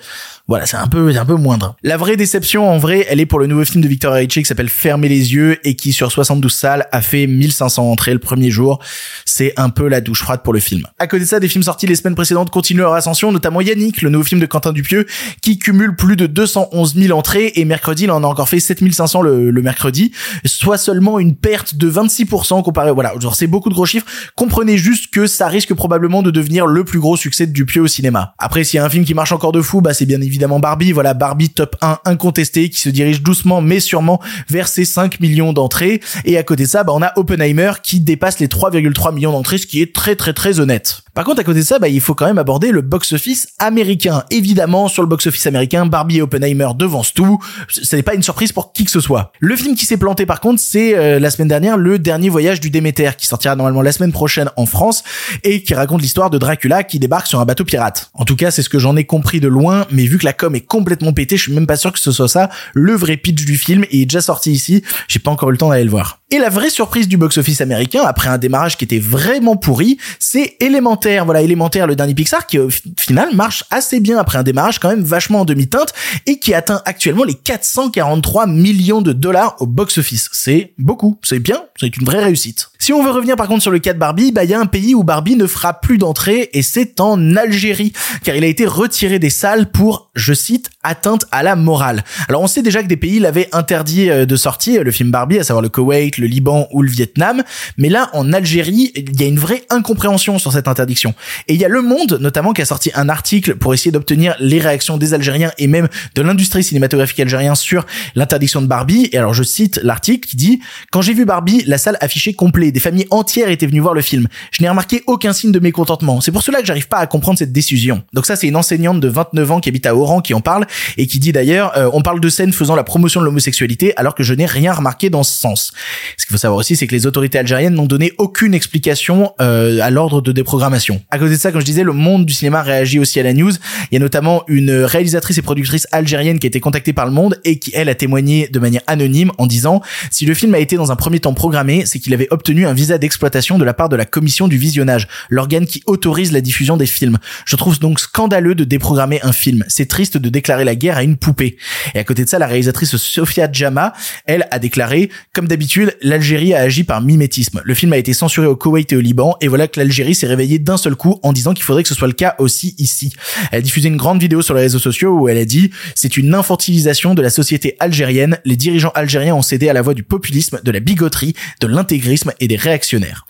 Voilà, 0.47 0.58
c'est 0.65 0.77
un 0.77 0.87
peu, 0.87 1.15
un 1.15 1.25
peu 1.25 1.35
moindre. 1.35 1.75
La 1.83 1.97
vraie 1.97 2.17
déception, 2.17 2.69
en 2.69 2.77
vrai, 2.77 3.05
elle 3.09 3.19
est 3.19 3.25
pour 3.25 3.39
le 3.39 3.47
nouveau 3.47 3.65
film 3.65 3.83
de 3.83 3.87
Victor 3.87 4.13
Ricci 4.13 4.41
qui 4.41 4.45
s'appelle 4.45 4.69
Fermer 4.69 5.09
les 5.09 5.33
yeux 5.33 5.57
et 5.67 5.75
qui, 5.75 5.93
sur 5.93 6.11
72 6.11 6.51
salles, 6.51 6.87
a 6.91 7.01
fait 7.01 7.27
1500 7.27 7.89
entrées 7.89 8.13
le 8.13 8.19
premier 8.19 8.49
jour. 8.49 8.79
C'est 9.25 9.53
un 9.57 9.69
peu 9.69 9.87
la 9.87 10.01
douche 10.01 10.21
froide 10.21 10.41
pour 10.43 10.53
le 10.53 10.59
film. 10.59 10.83
À 10.97 11.07
côté 11.07 11.23
de 11.23 11.29
ça, 11.29 11.39
des 11.39 11.47
films 11.47 11.63
sortis 11.63 11.87
les 11.87 11.95
semaines 11.95 12.15
précédentes 12.15 12.49
continuent 12.49 12.81
leur 12.81 12.93
ascension, 12.93 13.31
notamment 13.31 13.61
Yannick, 13.61 14.01
le 14.01 14.09
nouveau 14.09 14.23
film 14.23 14.41
de 14.41 14.45
Quentin 14.45 14.73
Dupieux, 14.73 15.05
qui 15.41 15.59
cumule 15.59 15.95
plus 15.95 16.15
de 16.15 16.27
211 16.27 16.95
000 16.95 17.17
entrées 17.17 17.53
et 17.55 17.65
mercredi, 17.65 18.03
il 18.03 18.11
en 18.11 18.23
a 18.23 18.27
encore 18.27 18.49
fait 18.49 18.59
7500 18.59 19.21
le, 19.21 19.51
le 19.51 19.61
mercredi, 19.61 20.11
soit 20.45 20.77
seulement 20.77 21.19
une 21.19 21.35
perte 21.35 21.75
de 21.75 21.89
26% 21.91 22.63
comparé, 22.63 22.91
voilà, 22.91 23.13
genre 23.19 23.35
c'est 23.35 23.47
beaucoup 23.47 23.69
de 23.69 23.73
gros 23.73 23.85
chiffres. 23.85 24.05
Comprenez 24.35 24.77
juste 24.77 25.13
que 25.13 25.27
ça 25.27 25.47
risque 25.47 25.73
probablement 25.73 26.21
de 26.21 26.31
devenir 26.31 26.65
le 26.65 26.83
plus 26.83 26.99
gros 26.99 27.17
succès 27.17 27.45
de 27.45 27.51
Dupieux 27.51 27.81
au 27.81 27.87
cinéma. 27.87 28.33
Après, 28.37 28.63
s'il 28.63 28.77
y 28.77 28.79
a 28.79 28.85
un 28.85 28.89
film 28.89 29.05
qui 29.05 29.13
marche 29.13 29.31
encore 29.31 29.51
de 29.51 29.61
fou, 29.61 29.81
bah 29.81 29.93
c'est 29.93 30.05
bien 30.05 30.21
évidemment 30.21 30.48
Barbie, 30.57 30.91
voilà, 30.91 31.13
Barbie 31.13 31.49
top 31.49 31.75
1 31.81 31.99
incontesté, 32.05 32.71
qui 32.71 32.79
se 32.79 32.89
dirige 32.89 33.21
doucement 33.21 33.61
mais 33.61 33.79
sûrement 33.79 34.19
vers 34.49 34.67
ses 34.67 34.85
5 34.85 35.19
millions 35.19 35.53
d'entrées. 35.53 36.01
Et 36.25 36.39
à 36.39 36.41
côté 36.41 36.63
de 36.63 36.69
ça, 36.69 36.83
bah 36.83 36.93
on 36.95 37.03
a 37.03 37.13
Oppenheimer 37.17 37.73
qui 37.83 37.99
dépasse 37.99 38.39
les 38.39 38.47
3,3 38.47 39.13
millions 39.13 39.31
d'entrées, 39.31 39.59
ce 39.59 39.67
qui 39.67 39.81
est 39.83 39.93
très 39.93 40.15
très 40.15 40.33
très 40.33 40.59
honnête. 40.59 41.03
Par 41.13 41.25
contre, 41.25 41.41
à 41.41 41.43
côté 41.43 41.59
de 41.59 41.65
ça, 41.65 41.79
bah, 41.79 41.89
il 41.89 41.99
faut 41.99 42.15
quand 42.15 42.27
même 42.27 42.37
aborder 42.37 42.71
le 42.71 42.81
box-office 42.81 43.49
américain. 43.59 44.23
Évidemment, 44.31 44.87
sur 44.87 45.03
le 45.03 45.09
box-office 45.09 45.47
américain, 45.47 45.85
Barbie 45.85 46.19
et 46.19 46.21
Oppenheimer 46.21 46.69
devancent 46.77 47.13
tout. 47.13 47.39
Ce 47.67 47.93
n'est 47.93 48.03
pas 48.03 48.13
une 48.13 48.23
surprise 48.23 48.53
pour 48.53 48.71
qui 48.71 48.85
que 48.85 48.91
ce 48.91 49.01
soit. 49.01 49.33
Le 49.39 49.55
film 49.57 49.75
qui 49.75 49.85
s'est 49.85 49.97
planté, 49.97 50.25
par 50.25 50.39
contre, 50.39 50.61
c'est 50.61 50.97
euh, 50.97 51.19
la 51.19 51.29
semaine 51.29 51.49
dernière, 51.49 51.75
le 51.75 51.99
dernier 51.99 52.29
voyage 52.29 52.61
du 52.61 52.69
Déméter, 52.69 53.11
qui 53.17 53.27
sortira 53.27 53.55
normalement 53.57 53.81
la 53.81 53.91
semaine 53.91 54.13
prochaine 54.13 54.49
en 54.55 54.65
France 54.65 55.03
et 55.43 55.61
qui 55.61 55.73
raconte 55.73 56.01
l'histoire 56.01 56.29
de 56.29 56.37
Dracula 56.37 56.83
qui 56.83 56.99
débarque 56.99 57.27
sur 57.27 57.41
un 57.41 57.45
bateau 57.45 57.65
pirate. 57.65 58.11
En 58.13 58.23
tout 58.23 58.37
cas, 58.37 58.49
c'est 58.49 58.61
ce 58.61 58.69
que 58.69 58.79
j'en 58.79 58.95
ai 58.95 59.03
compris 59.03 59.41
de 59.41 59.49
loin, 59.49 59.87
mais 59.91 60.05
vu 60.05 60.19
que 60.19 60.25
la 60.25 60.31
com 60.39 60.55
est 60.55 60.61
complètement 60.61 61.13
pétée, 61.13 61.37
je 61.37 61.43
suis 61.43 61.53
même 61.53 61.67
pas 61.67 61.77
sûr 61.77 61.91
que 61.93 61.99
ce 61.99 62.11
soit 62.11 62.27
ça 62.27 62.49
le 62.73 62.93
vrai 62.93 63.17
pitch 63.17 63.45
du 63.45 63.57
film 63.57 63.85
il 63.91 64.01
est 64.01 64.05
déjà 64.05 64.21
sorti 64.21 64.51
ici. 64.51 64.83
J'ai 65.07 65.19
pas 65.19 65.31
encore 65.31 65.49
eu 65.49 65.53
le 65.53 65.57
temps 65.57 65.69
d'aller 65.69 65.83
le 65.83 65.89
voir. 65.89 66.19
Et 66.31 66.37
la 66.37 66.49
vraie 66.49 66.69
surprise 66.69 67.07
du 67.07 67.17
box-office 67.17 67.59
américain, 67.61 68.03
après 68.05 68.29
un 68.29 68.37
démarrage 68.37 68.77
qui 68.77 68.85
était 68.85 68.99
vraiment 68.99 69.57
pourri, 69.57 69.97
c'est 70.19 70.57
Élémentaire. 70.59 71.25
Voilà, 71.25 71.41
Élémentaire, 71.41 71.87
le 71.87 71.95
dernier 71.95 72.13
Pixar, 72.13 72.45
qui 72.45 72.59
au 72.59 72.69
final 72.97 73.35
marche 73.35 73.63
assez 73.71 73.99
bien 73.99 74.19
après 74.19 74.37
un 74.37 74.43
démarrage 74.43 74.77
quand 74.77 74.89
même 74.89 75.01
vachement 75.01 75.41
en 75.41 75.45
demi-teinte 75.45 75.91
et 76.27 76.37
qui 76.37 76.53
atteint 76.53 76.81
actuellement 76.85 77.23
les 77.23 77.33
443 77.33 78.45
millions 78.45 79.01
de 79.01 79.11
dollars 79.11 79.55
au 79.59 79.65
box-office. 79.65 80.29
C'est 80.31 80.73
beaucoup, 80.77 81.19
c'est 81.23 81.39
bien, 81.39 81.63
c'est 81.79 81.97
une 81.97 82.05
vraie 82.05 82.23
réussite. 82.23 82.69
Si 82.77 82.93
on 82.93 83.03
veut 83.03 83.11
revenir 83.11 83.35
par 83.35 83.47
contre 83.47 83.63
sur 83.63 83.71
le 83.71 83.79
cas 83.79 83.93
de 83.93 83.99
Barbie, 83.99 84.31
bah 84.31 84.43
il 84.43 84.51
y 84.51 84.53
a 84.53 84.59
un 84.59 84.67
pays 84.67 84.93
où 84.93 85.03
Barbie 85.03 85.35
ne 85.35 85.47
fera 85.47 85.79
plus 85.79 85.97
d'entrée 85.97 86.49
et 86.53 86.61
c'est 86.61 86.99
en 86.99 87.35
Algérie, 87.35 87.91
car 88.23 88.35
il 88.35 88.43
a 88.43 88.47
été 88.47 88.67
retiré 88.67 89.17
des 89.17 89.29
salles 89.31 89.71
pour, 89.71 90.11
cite, 90.33 90.69
atteinte 90.83 91.25
à 91.31 91.43
la 91.43 91.55
morale. 91.55 92.03
Alors 92.27 92.41
on 92.41 92.47
sait 92.47 92.61
déjà 92.61 92.81
que 92.81 92.87
des 92.87 92.97
pays 92.97 93.19
l'avaient 93.19 93.49
interdit 93.51 94.09
euh, 94.09 94.25
de 94.25 94.35
sortie, 94.35 94.77
le 94.77 94.91
film 94.91 95.11
Barbie, 95.11 95.39
à 95.39 95.43
savoir 95.43 95.61
le 95.61 95.69
Koweït, 95.69 96.17
le 96.17 96.27
Liban 96.27 96.67
ou 96.71 96.81
le 96.81 96.89
Vietnam, 96.89 97.43
mais 97.77 97.89
là 97.89 98.09
en 98.13 98.31
Algérie, 98.33 98.91
il 98.95 99.19
y 99.19 99.23
a 99.23 99.27
une 99.27 99.39
vraie 99.39 99.63
incompréhension 99.69 100.39
sur 100.39 100.51
cette 100.51 100.67
interdiction. 100.67 101.13
Et 101.47 101.53
il 101.53 101.59
y 101.59 101.65
a 101.65 101.69
Le 101.69 101.81
Monde 101.81 102.17
notamment 102.21 102.53
qui 102.53 102.61
a 102.61 102.65
sorti 102.65 102.91
un 102.95 103.09
article 103.09 103.55
pour 103.55 103.73
essayer 103.73 103.91
d'obtenir 103.91 104.35
les 104.39 104.59
réactions 104.59 104.97
des 104.97 105.13
Algériens 105.13 105.51
et 105.57 105.67
même 105.67 105.87
de 106.15 106.21
l'industrie 106.21 106.63
cinématographique 106.63 107.19
algérienne 107.19 107.55
sur 107.55 107.85
l'interdiction 108.15 108.61
de 108.61 108.67
Barbie. 108.67 109.09
Et 109.11 109.17
alors 109.17 109.33
je 109.33 109.43
cite 109.43 109.79
l'article 109.83 110.27
qui 110.27 110.37
dit 110.37 110.59
quand 110.91 111.01
j'ai 111.01 111.13
vu 111.13 111.25
Barbie, 111.25 111.63
la 111.65 111.77
salle 111.77 111.97
affichait 112.01 112.33
complet, 112.33 112.71
des 112.71 112.79
familles 112.79 113.07
entières 113.09 113.49
étaient 113.49 113.67
venues 113.67 113.79
voir 113.79 113.93
le 113.93 114.01
film. 114.01 114.27
Je 114.51 114.61
n'ai 114.61 114.69
remarqué 114.69 115.03
aucun 115.07 115.33
signe 115.33 115.51
de 115.51 115.59
mécontentement. 115.59 116.21
C'est 116.21 116.31
pour 116.31 116.43
cela 116.43 116.59
que 116.59 116.65
j'arrive 116.65 116.87
pas 116.87 116.97
à 116.97 117.07
comprendre 117.07 117.37
cette 117.39 117.51
décision. 117.51 118.03
Donc 118.13 118.25
ça 118.25 118.35
c'est 118.35 118.47
une 118.47 118.55
enseignante 118.55 118.99
de 118.99 119.07
29 119.07 119.51
ans 119.51 119.59
qui 119.59 119.69
habite 119.69 119.85
à 119.85 119.95
Oran 119.95 120.18
qui 120.21 120.33
en 120.33 120.41
parle 120.41 120.65
et 120.97 121.07
qui 121.07 121.19
dit 121.19 121.31
d'ailleurs 121.31 121.77
euh, 121.77 121.89
on 121.93 122.01
parle 122.01 122.19
de 122.19 122.29
scènes 122.29 122.53
faisant 122.53 122.75
la 122.75 122.83
promotion 122.83 123.19
de 123.19 123.25
l'homosexualité 123.25 123.93
alors 123.97 124.15
que 124.15 124.23
je 124.23 124.33
n'ai 124.33 124.45
rien 124.45 124.73
remarqué 124.73 125.09
dans 125.09 125.23
ce 125.23 125.37
sens. 125.37 125.71
Ce 126.17 126.25
qu'il 126.25 126.33
faut 126.33 126.39
savoir 126.39 126.59
aussi 126.59 126.75
c'est 126.75 126.87
que 126.87 126.95
les 126.95 127.05
autorités 127.05 127.39
algériennes 127.39 127.73
n'ont 127.73 127.85
donné 127.85 128.13
aucune 128.17 128.53
explication 128.53 129.33
euh, 129.41 129.79
à 129.81 129.89
l'ordre 129.89 130.21
de 130.21 130.31
déprogrammation. 130.31 131.01
À 131.09 131.19
côté 131.19 131.31
de 131.31 131.37
ça, 131.37 131.51
comme 131.51 131.61
je 131.61 131.65
disais, 131.65 131.83
le 131.83 131.93
monde 131.93 132.25
du 132.25 132.33
cinéma 132.33 132.61
réagit 132.61 132.99
aussi 132.99 133.19
à 133.19 133.23
la 133.23 133.33
news. 133.33 133.51
Il 133.91 133.93
y 133.93 133.97
a 133.97 133.99
notamment 133.99 134.43
une 134.47 134.71
réalisatrice 134.71 135.37
et 135.37 135.41
productrice 135.41 135.87
algérienne 135.91 136.39
qui 136.39 136.47
a 136.47 136.49
été 136.49 136.59
contactée 136.59 136.93
par 136.93 137.05
le 137.05 137.11
monde 137.11 137.39
et 137.45 137.59
qui 137.59 137.71
elle 137.73 137.89
a 137.89 137.95
témoigné 137.95 138.47
de 138.47 138.59
manière 138.59 138.81
anonyme 138.87 139.31
en 139.37 139.47
disant 139.47 139.81
si 140.11 140.25
le 140.25 140.33
film 140.33 140.53
a 140.55 140.59
été 140.59 140.75
dans 140.75 140.91
un 140.91 140.95
premier 140.95 141.19
temps 141.19 141.33
programmé, 141.33 141.85
c'est 141.85 141.99
qu'il 141.99 142.13
avait 142.13 142.27
obtenu 142.31 142.65
un 142.65 142.73
visa 142.73 142.97
d'exploitation 142.97 143.57
de 143.57 143.65
la 143.65 143.73
part 143.73 143.89
de 143.89 143.95
la 143.95 144.05
commission 144.05 144.47
du 144.47 144.57
visionnage, 144.57 145.07
l'organe 145.29 145.65
qui 145.65 145.83
autorise 145.85 146.31
la 146.31 146.41
diffusion 146.41 146.77
des 146.77 146.85
films. 146.85 147.17
Je 147.45 147.55
trouve 147.55 147.79
donc 147.79 147.99
scandaleux 147.99 148.55
de 148.55 148.63
déprogrammer 148.63 149.21
un 149.23 149.31
film. 149.31 149.63
C'est 149.67 149.87
triste 149.99 150.17
de 150.17 150.29
déclarer 150.29 150.63
la 150.63 150.75
guerre 150.75 150.95
à 150.95 151.03
une 151.03 151.17
poupée. 151.17 151.57
Et 151.93 151.99
à 151.99 152.05
côté 152.05 152.23
de 152.23 152.29
ça, 152.29 152.39
la 152.39 152.47
réalisatrice 152.47 152.95
Sofia 152.95 153.51
Djama, 153.51 153.91
elle 154.25 154.47
a 154.49 154.57
déclaré 154.57 155.09
comme 155.33 155.45
d'habitude, 155.45 155.93
l'Algérie 156.01 156.53
a 156.53 156.61
agi 156.61 156.85
par 156.85 157.01
mimétisme. 157.01 157.59
Le 157.65 157.73
film 157.73 157.91
a 157.91 157.97
été 157.97 158.13
censuré 158.13 158.47
au 158.47 158.55
Koweït 158.55 158.93
et 158.93 158.95
au 158.95 159.01
Liban 159.01 159.35
et 159.41 159.49
voilà 159.49 159.67
que 159.67 159.77
l'Algérie 159.77 160.15
s'est 160.15 160.25
réveillée 160.25 160.57
d'un 160.57 160.77
seul 160.77 160.95
coup 160.95 161.19
en 161.21 161.33
disant 161.33 161.53
qu'il 161.53 161.65
faudrait 161.65 161.83
que 161.83 161.89
ce 161.89 161.95
soit 161.95 162.07
le 162.07 162.13
cas 162.13 162.35
aussi 162.37 162.75
ici. 162.77 163.11
Elle 163.51 163.59
a 163.59 163.61
diffusé 163.61 163.89
une 163.89 163.97
grande 163.97 164.21
vidéo 164.21 164.41
sur 164.41 164.53
les 164.53 164.61
réseaux 164.61 164.79
sociaux 164.79 165.19
où 165.19 165.27
elle 165.27 165.37
a 165.37 165.43
dit 165.43 165.69
c'est 165.95 166.15
une 166.15 166.33
infantilisation 166.33 167.13
de 167.13 167.21
la 167.21 167.29
société 167.29 167.75
algérienne. 167.81 168.37
Les 168.45 168.55
dirigeants 168.55 168.93
algériens 168.95 169.35
ont 169.35 169.41
cédé 169.41 169.67
à 169.67 169.73
la 169.73 169.81
voix 169.81 169.95
du 169.95 170.03
populisme, 170.03 170.61
de 170.63 170.71
la 170.71 170.79
bigoterie, 170.79 171.33
de 171.59 171.67
l'intégrisme 171.67 172.31
et 172.39 172.47
des 172.47 172.55
réactionnaires. 172.55 173.25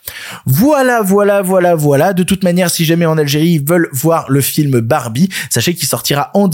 Voilà, 0.45 1.01
voilà, 1.01 1.41
voilà, 1.41 1.73
voilà. 1.73 2.13
De 2.13 2.21
toute 2.21 2.43
manière, 2.43 2.69
si 2.69 2.85
jamais 2.85 3.07
en 3.07 3.17
Algérie 3.17 3.53
ils 3.53 3.65
veulent 3.65 3.89
voir 3.91 4.29
le 4.29 4.41
film 4.41 4.81
Barbie, 4.81 5.29
sachez 5.49 5.73
qu'il 5.73 5.87
sortira 5.87 6.29
en 6.35 6.47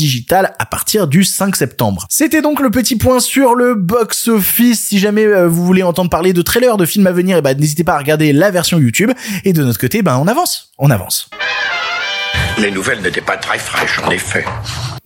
à 0.59 0.65
partir 0.65 1.07
du 1.07 1.23
5 1.23 1.55
septembre. 1.55 2.05
C'était 2.09 2.41
donc 2.41 2.59
le 2.59 2.69
petit 2.69 2.95
point 2.95 3.19
sur 3.19 3.55
le 3.55 3.75
box-office. 3.75 4.87
Si 4.87 4.99
jamais 4.99 5.25
euh, 5.25 5.47
vous 5.47 5.65
voulez 5.65 5.83
entendre 5.83 6.09
parler 6.09 6.33
de 6.33 6.41
trailers 6.41 6.77
de 6.77 6.85
films 6.85 7.07
à 7.07 7.11
venir, 7.11 7.37
eh 7.37 7.41
ben, 7.41 7.57
n'hésitez 7.57 7.83
pas 7.83 7.95
à 7.95 7.97
regarder 7.97 8.33
la 8.33 8.51
version 8.51 8.77
YouTube. 8.79 9.11
Et 9.43 9.53
de 9.53 9.63
notre 9.63 9.79
côté, 9.79 10.01
ben, 10.01 10.17
on 10.21 10.27
avance. 10.27 10.71
On 10.77 10.89
avance. 10.91 11.29
Les 12.57 12.71
nouvelles 12.71 13.01
n'étaient 13.01 13.21
pas 13.21 13.37
très 13.37 13.59
fraîches, 13.59 13.99
en 13.99 14.11
effet. 14.11 14.45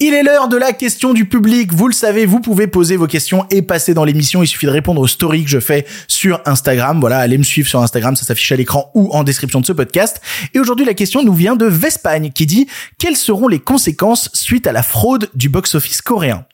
Il 0.02 0.14
est 0.14 0.24
l'heure 0.24 0.48
de 0.48 0.56
la 0.56 0.72
question 0.72 1.14
du 1.14 1.26
public. 1.26 1.74
Vous 1.74 1.88
le 1.88 1.94
savez, 1.94 2.26
vous 2.26 2.40
pouvez 2.40 2.68
poser 2.68 2.96
vos 2.96 3.06
questions 3.06 3.46
et 3.52 3.62
passer 3.62 3.94
dans 3.94 4.06
l'émission. 4.06 4.42
Il 4.42 4.48
suffit 4.48 4.66
de 4.66 4.72
répondre 4.72 5.02
aux 5.02 5.08
stories 5.08 5.44
que 5.44 5.50
je 5.50 5.60
fais 5.60 5.86
sur 6.08 6.40
Instagram. 6.46 7.02
Voilà, 7.02 7.18
allez 7.18 7.38
me 7.38 7.44
suivre 7.44 7.68
sur 7.68 7.82
Instagram, 7.82 8.16
ça 8.16 8.24
s'affiche 8.24 8.54
à 8.54 8.56
l'écran 8.56 8.92
ou 8.94 9.10
en 9.12 9.26
description 9.26 9.60
de 9.60 9.66
ce 9.66 9.74
podcast. 9.74 10.22
Et 10.54 10.60
aujourd'hui, 10.60 10.86
la 10.86 10.94
question 10.94 11.22
nous 11.22 11.34
vient 11.34 11.58
de 11.58 11.66
Vespagne 11.66 12.32
qui 12.34 12.46
dit 12.46 12.68
quelles 12.98 13.18
seront 13.18 13.50
les 13.50 13.60
conséquences 13.60 14.30
suite 14.34 14.68
à 14.68 14.72
la 14.72 14.84
fraude 14.84 15.30
du 15.34 15.50
box-office 15.50 16.02
coréen? 16.02 16.46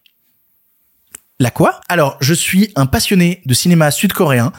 La 1.39 1.51
quoi? 1.51 1.81
Alors, 1.87 2.17
je 2.21 2.33
suis 2.33 2.71
un 2.75 2.87
passionné 2.87 3.43
de 3.45 3.53
cinéma 3.53 3.91
sud-coréen 3.91 4.53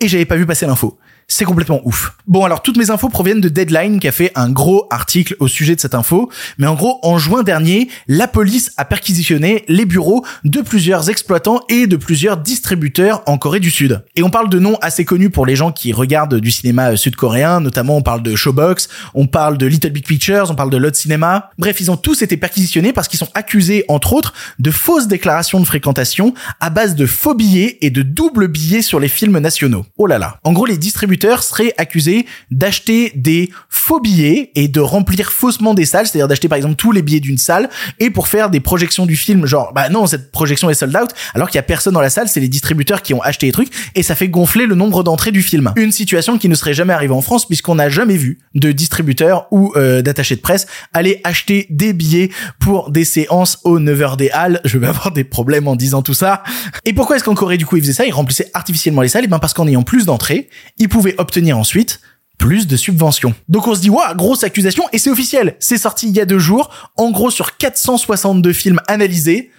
et 0.00 0.08
j'avais 0.08 0.24
pas 0.26 0.36
vu 0.36 0.46
passer 0.46 0.66
l'info. 0.66 0.98
C'est 1.28 1.44
complètement 1.44 1.80
ouf. 1.84 2.12
Bon, 2.26 2.44
alors 2.44 2.62
toutes 2.62 2.76
mes 2.76 2.90
infos 2.90 3.08
proviennent 3.08 3.40
de 3.40 3.48
Deadline 3.48 4.00
qui 4.00 4.08
a 4.08 4.12
fait 4.12 4.32
un 4.34 4.50
gros 4.50 4.86
article 4.90 5.34
au 5.40 5.48
sujet 5.48 5.74
de 5.74 5.80
cette 5.80 5.94
info. 5.94 6.30
Mais 6.58 6.66
en 6.66 6.74
gros, 6.74 6.98
en 7.02 7.18
juin 7.18 7.42
dernier, 7.42 7.88
la 8.06 8.28
police 8.28 8.72
a 8.76 8.84
perquisitionné 8.84 9.64
les 9.68 9.86
bureaux 9.86 10.24
de 10.44 10.60
plusieurs 10.60 11.10
exploitants 11.10 11.60
et 11.68 11.86
de 11.86 11.96
plusieurs 11.96 12.36
distributeurs 12.36 13.22
en 13.26 13.38
Corée 13.38 13.60
du 13.60 13.70
Sud. 13.70 14.04
Et 14.14 14.22
on 14.22 14.30
parle 14.30 14.50
de 14.50 14.58
noms 14.58 14.76
assez 14.82 15.04
connus 15.04 15.30
pour 15.30 15.46
les 15.46 15.56
gens 15.56 15.72
qui 15.72 15.92
regardent 15.92 16.38
du 16.38 16.50
cinéma 16.50 16.96
sud-coréen, 16.96 17.60
notamment 17.60 17.96
on 17.96 18.02
parle 18.02 18.22
de 18.22 18.36
Showbox, 18.36 18.88
on 19.14 19.26
parle 19.26 19.58
de 19.58 19.66
Little 19.66 19.90
Big 19.90 20.06
Pictures, 20.06 20.50
on 20.50 20.54
parle 20.54 20.70
de 20.70 20.76
Lot 20.76 20.94
Cinema. 20.94 21.50
Bref, 21.58 21.80
ils 21.80 21.90
ont 21.90 21.96
tous 21.96 22.22
été 22.22 22.36
perquisitionnés 22.36 22.92
parce 22.92 23.08
qu'ils 23.08 23.18
sont 23.18 23.30
accusés, 23.34 23.84
entre 23.88 24.12
autres, 24.12 24.34
de 24.58 24.70
fausses 24.70 25.08
déclarations 25.08 25.60
de 25.60 25.64
fréquentation 25.64 26.34
à 26.60 26.70
base 26.70 26.94
de 26.94 27.06
faux 27.06 27.34
billets 27.34 27.78
et 27.80 27.90
de 27.90 28.02
doubles 28.02 28.48
billets 28.48 28.82
sur 28.82 29.00
les 29.00 29.08
films 29.08 29.38
nationaux. 29.38 29.86
Oh 29.96 30.06
là 30.06 30.18
là. 30.18 30.38
En 30.44 30.52
gros, 30.52 30.66
les 30.66 30.78
distributeurs 30.78 31.11
seraient 31.42 31.74
accusés 31.78 32.26
d'acheter 32.50 33.12
des 33.14 33.50
faux 33.68 34.00
billets 34.00 34.50
et 34.54 34.68
de 34.68 34.80
remplir 34.80 35.32
faussement 35.32 35.74
des 35.74 35.84
salles, 35.84 36.06
c'est-à-dire 36.06 36.28
d'acheter 36.28 36.48
par 36.48 36.56
exemple 36.56 36.76
tous 36.76 36.92
les 36.92 37.02
billets 37.02 37.20
d'une 37.20 37.38
salle 37.38 37.68
et 37.98 38.10
pour 38.10 38.28
faire 38.28 38.50
des 38.50 38.60
projections 38.60 39.06
du 39.06 39.16
film, 39.16 39.46
genre 39.46 39.72
bah 39.74 39.88
non 39.88 40.06
cette 40.06 40.30
projection 40.32 40.70
est 40.70 40.74
sold 40.74 40.96
out, 40.96 41.10
alors 41.34 41.48
qu'il 41.48 41.56
y 41.56 41.60
a 41.60 41.62
personne 41.62 41.94
dans 41.94 42.00
la 42.00 42.10
salle, 42.10 42.28
c'est 42.28 42.40
les 42.40 42.48
distributeurs 42.48 43.02
qui 43.02 43.14
ont 43.14 43.22
acheté 43.22 43.46
les 43.46 43.52
trucs 43.52 43.72
et 43.94 44.02
ça 44.02 44.14
fait 44.14 44.28
gonfler 44.28 44.66
le 44.66 44.74
nombre 44.74 45.02
d'entrées 45.02 45.32
du 45.32 45.42
film. 45.42 45.72
Une 45.76 45.92
situation 45.92 46.38
qui 46.38 46.48
ne 46.48 46.54
serait 46.54 46.74
jamais 46.74 46.92
arrivée 46.92 47.14
en 47.14 47.22
France 47.22 47.46
puisqu'on 47.46 47.74
n'a 47.74 47.88
jamais 47.88 48.16
vu 48.16 48.38
de 48.54 48.72
distributeurs 48.72 49.46
ou 49.50 49.72
euh, 49.76 50.02
d'attachés 50.02 50.36
de 50.36 50.40
presse 50.40 50.66
aller 50.92 51.20
acheter 51.24 51.66
des 51.70 51.92
billets 51.92 52.30
pour 52.60 52.90
des 52.90 53.04
séances 53.04 53.58
aux 53.64 53.78
9h 53.78 54.16
des 54.16 54.30
halles. 54.30 54.60
Je 54.64 54.78
vais 54.78 54.86
avoir 54.86 55.10
des 55.12 55.24
problèmes 55.24 55.68
en 55.68 55.76
disant 55.76 56.02
tout 56.02 56.14
ça. 56.14 56.42
Et 56.84 56.92
pourquoi 56.92 57.16
est-ce 57.16 57.24
qu'en 57.24 57.34
Corée 57.34 57.58
du 57.58 57.66
coup 57.66 57.76
ils 57.76 57.82
faisaient 57.82 57.92
ça? 57.92 58.06
Ils 58.06 58.12
remplissaient 58.12 58.50
artificiellement 58.54 59.02
les 59.02 59.08
salles, 59.08 59.24
et 59.24 59.28
ben 59.28 59.38
parce 59.38 59.54
qu'en 59.54 59.66
ayant 59.66 59.82
plus 59.82 60.06
d'entrées, 60.06 60.48
ils 60.78 60.88
pouvaient 60.88 61.01
obtenir 61.18 61.58
ensuite 61.58 62.00
plus 62.38 62.66
de 62.66 62.76
subventions. 62.76 63.34
Donc 63.48 63.68
on 63.68 63.74
se 63.74 63.80
dit, 63.80 63.90
waouh, 63.90 64.16
grosse 64.16 64.42
accusation, 64.42 64.84
et 64.92 64.98
c'est 64.98 65.10
officiel. 65.10 65.54
C'est 65.60 65.78
sorti 65.78 66.08
il 66.08 66.16
y 66.16 66.20
a 66.20 66.24
deux 66.24 66.40
jours. 66.40 66.70
En 66.96 67.10
gros, 67.10 67.30
sur 67.30 67.56
462 67.56 68.52
films 68.52 68.80
analysés, 68.88 69.50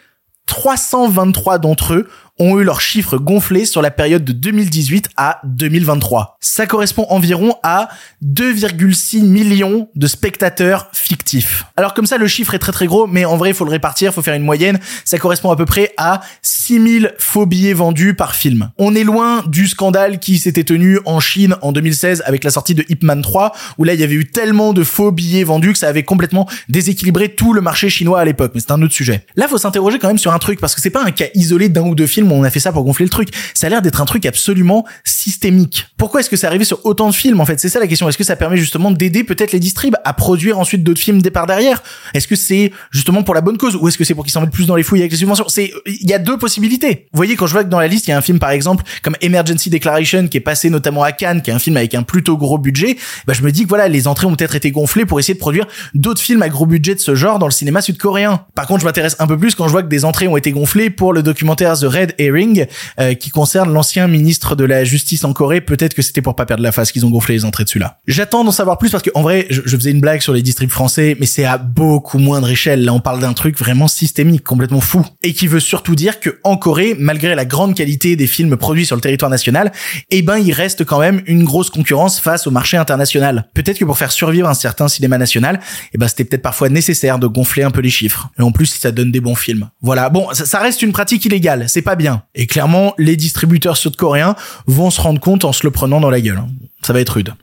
323 0.47 1.59
d'entre 1.59 1.93
eux 1.93 2.09
ont 2.39 2.59
eu 2.59 2.63
leurs 2.63 2.81
chiffres 2.81 3.17
gonflés 3.17 3.65
sur 3.65 3.81
la 3.81 3.91
période 3.91 4.25
de 4.25 4.31
2018 4.31 5.09
à 5.17 5.39
2023. 5.43 6.37
Ça 6.39 6.65
correspond 6.65 7.05
environ 7.09 7.55
à 7.61 7.89
2,6 8.23 9.21
millions 9.23 9.89
de 9.95 10.07
spectateurs 10.07 10.89
fictifs. 10.93 11.65
Alors 11.77 11.93
comme 11.93 12.05
ça, 12.05 12.17
le 12.17 12.27
chiffre 12.27 12.53
est 12.55 12.59
très 12.59 12.71
très 12.71 12.87
gros, 12.87 13.05
mais 13.05 13.25
en 13.25 13.37
vrai, 13.37 13.49
il 13.49 13.55
faut 13.55 13.65
le 13.65 13.71
répartir, 13.71 14.11
il 14.11 14.13
faut 14.13 14.21
faire 14.21 14.33
une 14.33 14.43
moyenne. 14.43 14.79
Ça 15.05 15.19
correspond 15.19 15.51
à 15.51 15.55
peu 15.55 15.65
près 15.65 15.93
à 15.97 16.21
6000 16.41 17.13
faux 17.19 17.45
billets 17.45 17.73
vendus 17.73 18.15
par 18.15 18.35
film. 18.35 18.71
On 18.77 18.95
est 18.95 19.03
loin 19.03 19.43
du 19.47 19.67
scandale 19.67 20.19
qui 20.19 20.39
s'était 20.39 20.63
tenu 20.63 20.99
en 21.05 21.19
Chine 21.19 21.55
en 21.61 21.71
2016 21.71 22.23
avec 22.25 22.43
la 22.43 22.49
sortie 22.49 22.73
de 22.73 22.83
Ip 22.89 23.03
Man 23.03 23.21
3, 23.21 23.53
où 23.77 23.83
là, 23.83 23.93
il 23.93 23.99
y 23.99 24.03
avait 24.03 24.15
eu 24.15 24.25
tellement 24.25 24.73
de 24.73 24.83
faux 24.83 25.11
billets 25.11 25.43
vendus 25.43 25.73
que 25.73 25.79
ça 25.79 25.87
avait 25.87 26.03
complètement 26.03 26.49
déséquilibré 26.69 27.29
tout 27.29 27.53
le 27.53 27.61
marché 27.61 27.89
chinois 27.89 28.19
à 28.19 28.25
l'époque. 28.25 28.53
Mais 28.55 28.61
c'est 28.61 28.71
un 28.71 28.81
autre 28.81 28.93
sujet. 28.93 29.25
Là, 29.35 29.47
faut 29.47 29.57
s'interroger 29.57 29.99
quand 29.99 30.07
même 30.07 30.17
sur 30.17 30.33
un 30.33 30.39
truc, 30.39 30.59
parce 30.59 30.73
que 30.73 30.81
c'est 30.81 30.89
pas 30.89 31.03
un 31.03 31.11
cas 31.11 31.25
isolé 31.35 31.69
d'un 31.69 31.83
ou 31.83 31.95
deux 31.95 32.07
films 32.07 32.22
on 32.31 32.43
a 32.43 32.49
fait 32.49 32.59
ça 32.59 32.71
pour 32.71 32.83
gonfler 32.83 33.05
le 33.05 33.09
truc. 33.09 33.29
Ça 33.53 33.67
a 33.67 33.69
l'air 33.69 33.81
d'être 33.81 34.01
un 34.01 34.05
truc 34.05 34.25
absolument 34.25 34.85
systémique. 35.03 35.87
Pourquoi 35.97 36.19
est-ce 36.19 36.29
que 36.29 36.37
c'est 36.37 36.47
arrivé 36.47 36.65
sur 36.65 36.85
autant 36.85 37.09
de 37.09 37.15
films 37.15 37.41
en 37.41 37.45
fait? 37.45 37.59
C'est 37.59 37.69
ça 37.69 37.79
la 37.79 37.87
question. 37.87 38.07
Est-ce 38.09 38.17
que 38.17 38.23
ça 38.23 38.35
permet 38.35 38.57
justement 38.57 38.91
d'aider 38.91 39.23
peut-être 39.23 39.51
les 39.51 39.59
distribs 39.59 39.95
à 40.03 40.13
produire 40.13 40.59
ensuite 40.59 40.83
d'autres 40.83 40.99
films 40.99 41.21
départ 41.21 41.47
derrière? 41.47 41.83
Est-ce 42.13 42.27
que 42.27 42.35
c'est 42.35 42.71
justement 42.91 43.23
pour 43.23 43.35
la 43.35 43.41
bonne 43.41 43.57
cause 43.57 43.75
ou 43.75 43.87
est-ce 43.87 43.97
que 43.97 44.03
c'est 44.03 44.13
pour 44.13 44.23
qu'ils 44.23 44.33
s'en 44.33 44.41
mettent 44.41 44.51
plus 44.51 44.65
dans 44.65 44.75
les 44.75 44.83
fouilles 44.83 45.01
avec 45.01 45.11
les 45.11 45.17
subventions? 45.17 45.47
C'est 45.47 45.71
il 45.85 46.09
y 46.09 46.13
a 46.13 46.19
deux 46.19 46.37
possibilités. 46.37 47.07
Vous 47.11 47.17
voyez 47.17 47.35
quand 47.35 47.47
je 47.47 47.53
vois 47.53 47.63
que 47.63 47.69
dans 47.69 47.79
la 47.79 47.87
liste 47.87 48.07
il 48.07 48.11
y 48.11 48.13
a 48.13 48.17
un 48.17 48.21
film 48.21 48.39
par 48.39 48.51
exemple 48.51 48.83
comme 49.01 49.15
Emergency 49.21 49.69
Declaration 49.69 50.27
qui 50.27 50.37
est 50.37 50.41
passé 50.41 50.69
notamment 50.69 51.03
à 51.03 51.11
Cannes, 51.11 51.41
qui 51.41 51.49
est 51.49 51.53
un 51.53 51.59
film 51.59 51.77
avec 51.77 51.95
un 51.95 52.03
plutôt 52.03 52.37
gros 52.37 52.57
budget, 52.57 52.97
bah 53.27 53.33
je 53.33 53.41
me 53.41 53.51
dis 53.51 53.63
que 53.63 53.69
voilà 53.69 53.87
les 53.87 54.07
entrées 54.07 54.27
ont 54.27 54.35
peut-être 54.35 54.55
été 54.55 54.71
gonflées 54.71 55.05
pour 55.05 55.19
essayer 55.19 55.33
de 55.33 55.39
produire 55.39 55.67
d'autres 55.93 56.21
films 56.21 56.41
à 56.41 56.49
gros 56.49 56.65
budget 56.65 56.95
de 56.95 56.99
ce 56.99 57.15
genre 57.15 57.39
dans 57.39 57.47
le 57.47 57.51
cinéma 57.51 57.81
sud-coréen. 57.81 58.45
Par 58.55 58.67
contre, 58.67 58.81
je 58.81 58.85
m'intéresse 58.85 59.15
un 59.19 59.27
peu 59.27 59.37
plus 59.37 59.55
quand 59.55 59.67
je 59.67 59.71
vois 59.71 59.83
que 59.83 59.87
des 59.87 60.05
entrées 60.05 60.27
ont 60.27 60.37
été 60.37 60.51
gonflées 60.51 60.89
pour 60.89 61.13
le 61.13 61.23
documentaire 61.23 61.77
The 61.77 61.83
Red 61.83 62.12
Herring 62.17 62.65
euh, 62.99 63.13
qui 63.13 63.29
concerne 63.29 63.71
l'ancien 63.73 64.07
ministre 64.07 64.55
de 64.55 64.63
la 64.63 64.83
justice 64.83 65.23
en 65.23 65.33
Corée. 65.33 65.61
Peut-être 65.61 65.93
que 65.93 66.01
c'était 66.01 66.21
pour 66.21 66.35
pas 66.35 66.45
perdre 66.45 66.63
la 66.63 66.71
face 66.71 66.91
qu'ils 66.91 67.05
ont 67.05 67.09
gonflé 67.09 67.35
les 67.35 67.45
entrées 67.45 67.63
dessus 67.63 67.79
là. 67.79 67.99
J'attends 68.07 68.43
d'en 68.43 68.51
savoir 68.51 68.77
plus 68.77 68.89
parce 68.89 69.03
que 69.03 69.11
en 69.15 69.21
vrai, 69.21 69.47
je, 69.49 69.61
je 69.65 69.77
faisais 69.77 69.91
une 69.91 70.01
blague 70.01 70.21
sur 70.21 70.33
les 70.33 70.41
districts 70.41 70.71
français, 70.71 71.15
mais 71.19 71.25
c'est 71.25 71.45
à 71.45 71.57
beaucoup 71.57 72.17
moindre 72.17 72.49
échelle. 72.49 72.83
Là, 72.85 72.93
on 72.93 72.99
parle 72.99 73.19
d'un 73.19 73.33
truc 73.33 73.57
vraiment 73.57 73.87
systémique, 73.87 74.43
complètement 74.43 74.81
fou, 74.81 75.05
et 75.21 75.33
qui 75.33 75.47
veut 75.47 75.59
surtout 75.59 75.95
dire 75.95 76.19
que 76.19 76.39
en 76.43 76.57
Corée, 76.57 76.95
malgré 76.97 77.35
la 77.35 77.45
grande 77.45 77.75
qualité 77.75 78.15
des 78.15 78.27
films 78.27 78.57
produits 78.57 78.85
sur 78.85 78.95
le 78.95 79.01
territoire 79.01 79.31
national, 79.31 79.71
eh 80.09 80.21
ben, 80.21 80.37
il 80.37 80.51
reste 80.51 80.83
quand 80.85 80.99
même 80.99 81.21
une 81.25 81.43
grosse 81.43 81.69
concurrence 81.69 82.19
face 82.19 82.47
au 82.47 82.51
marché 82.51 82.77
international. 82.77 83.47
Peut-être 83.53 83.79
que 83.79 83.85
pour 83.85 83.97
faire 83.97 84.11
survivre 84.11 84.49
un 84.49 84.53
certain 84.53 84.87
cinéma 84.87 85.17
national, 85.17 85.59
eh 85.93 85.97
ben, 85.97 86.07
c'était 86.07 86.25
peut-être 86.25 86.41
parfois 86.41 86.69
nécessaire 86.69 87.19
de 87.19 87.27
gonfler 87.27 87.63
un 87.63 87.71
peu 87.71 87.81
les 87.81 87.89
chiffres. 87.89 88.29
Et 88.37 88.41
en 88.41 88.51
plus, 88.51 88.67
ça 88.67 88.91
donne 88.91 89.11
des 89.11 89.21
bons 89.21 89.35
films. 89.35 89.69
Voilà. 89.81 90.09
Bon, 90.09 90.27
ça, 90.33 90.45
ça 90.45 90.59
reste 90.59 90.81
une 90.81 90.91
pratique 90.91 91.25
illégale. 91.25 91.65
C'est 91.67 91.81
pas 91.81 91.95
bien. 91.95 92.02
Et 92.35 92.47
clairement, 92.47 92.93
les 92.97 93.15
distributeurs 93.15 93.77
sud-coréens 93.77 94.35
vont 94.67 94.89
se 94.91 95.01
rendre 95.01 95.19
compte 95.19 95.45
en 95.45 95.53
se 95.53 95.63
le 95.65 95.71
prenant 95.71 95.99
dans 95.99 96.09
la 96.09 96.21
gueule. 96.21 96.37
hein. 96.37 96.47
Ça 96.81 96.93
va 96.93 96.99
être 96.99 97.09
rude. 97.13 97.33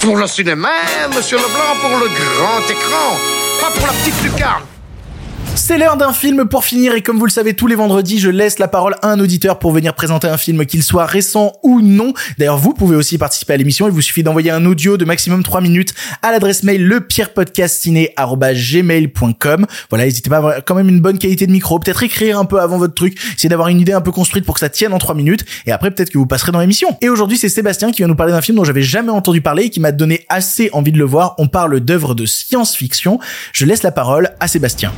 Pour 0.00 0.16
le 0.16 0.26
cinéma, 0.26 0.68
monsieur 1.14 1.36
Leblanc, 1.36 1.76
pour 1.80 1.90
le 1.90 2.06
grand 2.08 2.60
écran, 2.70 3.16
pas 3.60 3.70
pour 3.76 3.86
la 3.86 3.92
petite 3.92 4.22
lucarne. 4.22 4.62
C'est 5.70 5.78
l'heure 5.78 5.96
d'un 5.96 6.12
film 6.12 6.48
pour 6.48 6.64
finir 6.64 6.94
et 6.94 7.02
comme 7.02 7.18
vous 7.18 7.26
le 7.26 7.30
savez 7.30 7.54
tous 7.54 7.68
les 7.68 7.76
vendredis 7.76 8.18
je 8.18 8.28
laisse 8.28 8.58
la 8.58 8.66
parole 8.66 8.96
à 9.02 9.12
un 9.12 9.20
auditeur 9.20 9.60
pour 9.60 9.70
venir 9.70 9.94
présenter 9.94 10.26
un 10.26 10.36
film 10.36 10.66
qu'il 10.66 10.82
soit 10.82 11.06
récent 11.06 11.52
ou 11.62 11.80
non. 11.80 12.12
D'ailleurs 12.38 12.58
vous 12.58 12.74
pouvez 12.74 12.96
aussi 12.96 13.18
participer 13.18 13.52
à 13.52 13.56
l'émission, 13.56 13.86
il 13.86 13.92
vous 13.92 14.00
suffit 14.00 14.24
d'envoyer 14.24 14.50
un 14.50 14.66
audio 14.66 14.96
de 14.96 15.04
maximum 15.04 15.44
3 15.44 15.60
minutes 15.60 15.94
à 16.22 16.32
l'adresse 16.32 16.64
mail 16.64 16.84
lepierrepodcastciné@gmail.com. 16.84 19.66
Voilà, 19.90 20.06
n'hésitez 20.06 20.28
pas 20.28 20.36
à 20.36 20.38
avoir 20.38 20.56
quand 20.64 20.74
même 20.74 20.88
une 20.88 21.00
bonne 21.00 21.18
qualité 21.18 21.46
de 21.46 21.52
micro, 21.52 21.78
peut-être 21.78 22.02
écrire 22.02 22.36
un 22.38 22.46
peu 22.46 22.60
avant 22.60 22.78
votre 22.78 22.94
truc, 22.94 23.16
essayer 23.36 23.48
d'avoir 23.48 23.68
une 23.68 23.80
idée 23.80 23.92
un 23.92 24.00
peu 24.00 24.10
construite 24.10 24.44
pour 24.44 24.54
que 24.54 24.60
ça 24.60 24.70
tienne 24.70 24.92
en 24.92 24.98
3 24.98 25.14
minutes 25.14 25.44
et 25.66 25.72
après 25.72 25.92
peut-être 25.92 26.10
que 26.10 26.18
vous 26.18 26.26
passerez 26.26 26.50
dans 26.50 26.60
l'émission. 26.60 26.98
Et 27.00 27.08
aujourd'hui 27.08 27.38
c'est 27.38 27.48
Sébastien 27.48 27.92
qui 27.92 28.02
va 28.02 28.08
nous 28.08 28.16
parler 28.16 28.32
d'un 28.32 28.42
film 28.42 28.56
dont 28.56 28.64
j'avais 28.64 28.82
jamais 28.82 29.12
entendu 29.12 29.40
parler 29.40 29.62
et 29.64 29.70
qui 29.70 29.78
m'a 29.78 29.92
donné 29.92 30.26
assez 30.28 30.68
envie 30.72 30.90
de 30.90 30.98
le 30.98 31.04
voir. 31.04 31.36
On 31.38 31.46
parle 31.46 31.78
d'œuvres 31.78 32.16
de 32.16 32.26
science-fiction. 32.26 33.20
Je 33.52 33.66
laisse 33.66 33.84
la 33.84 33.92
parole 33.92 34.30
à 34.40 34.48
Sébastien. 34.48 34.92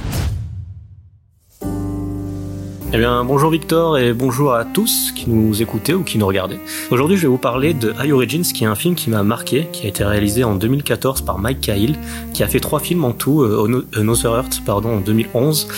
Eh 2.95 2.99
bien, 2.99 3.25
bonjour 3.25 3.51
Victor 3.51 3.97
et 3.97 4.13
bonjour 4.13 4.53
à 4.53 4.67
tous 4.67 5.13
qui 5.13 5.31
nous 5.31 5.63
écoutez 5.63 5.95
ou 5.95 6.03
qui 6.03 6.19
nous 6.19 6.27
regardez. 6.27 6.61
Aujourd'hui, 6.91 7.17
je 7.17 7.23
vais 7.23 7.29
vous 7.29 7.39
parler 7.39 7.73
de 7.73 7.95
High 7.99 8.13
Origins, 8.13 8.43
qui 8.43 8.65
est 8.65 8.67
un 8.67 8.75
film 8.75 8.95
qui 8.95 9.09
m'a 9.09 9.23
marqué, 9.23 9.67
qui 9.73 9.87
a 9.87 9.89
été 9.89 10.05
réalisé 10.05 10.45
en 10.45 10.57
2014 10.57 11.23
par 11.23 11.39
Mike 11.39 11.63
Cahill, 11.63 11.97
qui 12.35 12.43
a 12.43 12.49
fait 12.49 12.61
trois 12.61 12.81
films 12.81 13.07
en 13.07 13.13
tout, 13.13 13.41
euh, 13.41 13.87
Another 13.97 14.37
Earth, 14.37 14.61
pardon, 14.67 14.97
en 14.97 15.01
2011, 15.01 15.69